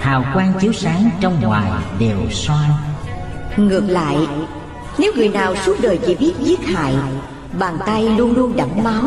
[0.00, 2.66] Hào quang chiếu sáng trong ngoài đều soi.
[3.56, 4.16] Ngược lại,
[4.98, 6.94] nếu người nào suốt đời chỉ biết giết hại,
[7.58, 9.02] bàn tay luôn luôn đẫm máu,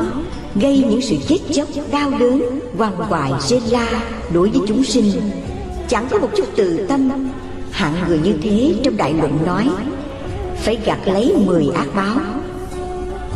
[0.56, 3.88] gây những sự chết chóc đau đớn, quằn quại rên la
[4.34, 5.12] đối với chúng sinh
[5.88, 7.10] chẳng có một chút từ tâm.
[7.72, 9.70] Hạng người như thế trong đại luận nói,
[10.58, 12.18] phải gặt lấy mười ác báo.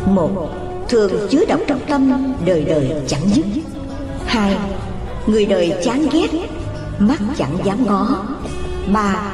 [0.06, 0.50] Một,
[0.88, 3.44] thường chứa độc trong tâm, đời đời chẳng dứt.
[4.26, 4.56] Hai,
[5.26, 6.28] người đời chán ghét,
[6.98, 8.24] mắt chẳng dám ngó.
[8.92, 9.32] Ba,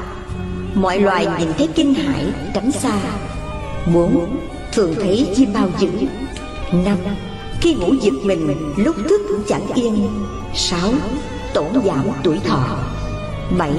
[0.75, 2.99] mọi loài nhìn thấy kinh hãi, tránh xa.
[3.95, 4.37] Bốn,
[4.73, 5.91] thường thấy chim bao dữ.
[6.73, 6.99] Năm,
[7.61, 10.09] khi ngủ giật mình, lúc thức chẳng yên.
[10.55, 10.91] Sáu,
[11.55, 12.79] tổn giảm tuổi thọ
[13.59, 13.73] bảy,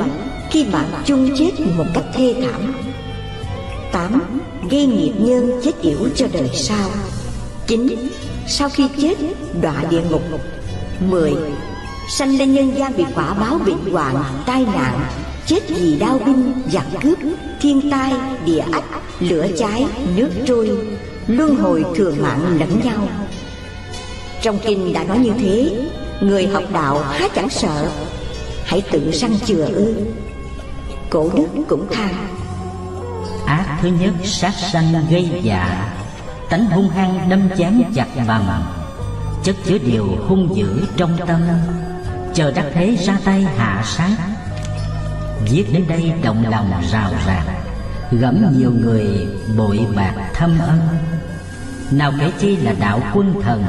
[0.51, 2.74] khi bạn chung chết một cách thê thảm.
[3.91, 6.89] Tám, gây nghiệp nhân chết yểu cho đời sau.
[7.68, 7.88] Chín,
[8.47, 9.15] sau khi chết,
[9.61, 10.22] đọa địa ngục.
[11.09, 11.34] Mười,
[12.09, 14.15] sanh lên nhân gian bị quả báo bệnh hoạn,
[14.45, 14.99] tai nạn,
[15.45, 17.18] chết vì đau binh, giặc cướp,
[17.61, 18.13] thiên tai,
[18.45, 18.84] địa ách,
[19.20, 20.72] lửa cháy, nước trôi,
[21.28, 23.07] luân hồi thường mạng lẫn nhau.
[24.41, 25.72] Trong kinh đã nói như thế,
[26.22, 27.89] người học đạo há chẳng sợ
[28.68, 29.95] hãy tự săn chừa ư.
[31.09, 32.13] Cổ đức cũng than.
[33.45, 35.93] Ác thứ nhất, sát sanh gây dạ.
[36.49, 38.63] Tánh hung hăng đâm chém chặt bằng
[39.43, 41.41] chất chứa điều hung dữ trong tâm.
[42.34, 44.18] Chờ đắc thế ra tay hạ sát.
[45.51, 47.43] Viết đến đây động lòng rào rạc.
[48.11, 50.80] Gẫm nhiều người bội bạc thâm ân.
[51.91, 53.65] Nào kể chi là đạo quân thần.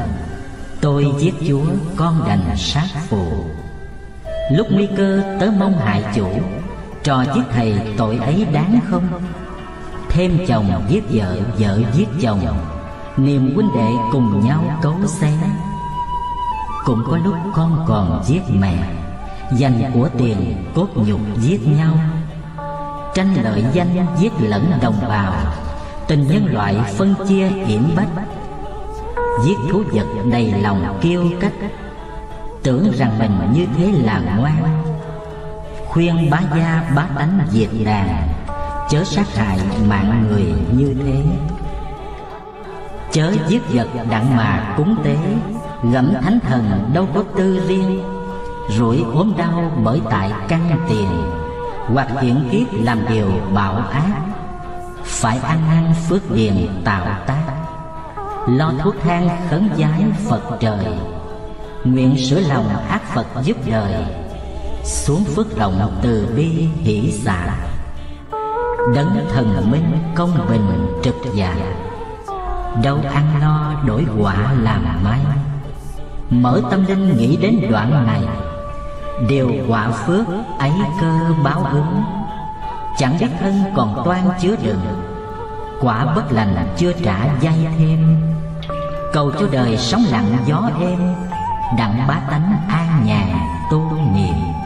[0.80, 1.64] Tôi giết chúa,
[1.96, 3.44] con đành sát phụ
[4.50, 6.28] Lúc nguy cơ tớ mong hại chủ
[7.02, 9.08] Trò giết thầy tội ấy đáng không?
[10.08, 12.40] Thêm chồng giết vợ, vợ giết chồng.
[13.16, 15.32] Niềm huynh đệ cùng nhau cấu xé.
[16.84, 18.74] Cũng có lúc con còn giết mẹ
[19.56, 21.92] Dành của tiền cốt nhục giết nhau.
[23.14, 25.32] Tranh lợi danh giết lẫn đồng bào
[26.08, 28.08] Tình nhân loại phân chia hiểm bách.
[29.44, 31.52] Giết thú vật đầy lòng kêu cách
[32.62, 34.84] Tưởng rằng mình như thế là ngoan.
[35.88, 38.28] Khuyên bá gia bá tánh diệt đàn,
[38.90, 41.22] Chớ sát hại mạng người như thế.
[43.12, 45.16] Chớ giết vật đặng mà cúng tế
[45.82, 48.02] Gẫm thánh thần đâu có tư riêng.
[48.78, 51.08] Rủi ốm đau bởi tại căn tiền,
[51.94, 54.20] Hoặc hiện kiếp làm điều bạo ác.
[55.04, 57.42] Phải ăn năn phước điền tạo tác.
[58.48, 60.86] Lo thuốc thang khấn giái Phật trời
[61.84, 63.92] Nguyện sửa lòng ác Phật giúp đời.
[64.84, 67.56] Xuống phước rộng từ bi hỷ xả
[68.94, 71.56] Đấng thần minh công bình trực dạ.
[72.82, 75.20] Đâu ăn lo đổi quả làm may.
[76.30, 78.22] Mở tâm linh nghĩ đến đoạn này.
[79.28, 80.26] Điều quả phước
[80.58, 82.02] ấy cơ báo ứng.
[82.98, 84.80] Chẳng biết thân còn toan chứa đựng.
[85.80, 88.16] Quả bất lành chưa trả dây thêm.
[89.12, 90.98] Cầu cho đời sống lặng gió êm
[91.76, 93.28] đặng bá tánh an nhàn
[93.70, 94.57] tu niệm.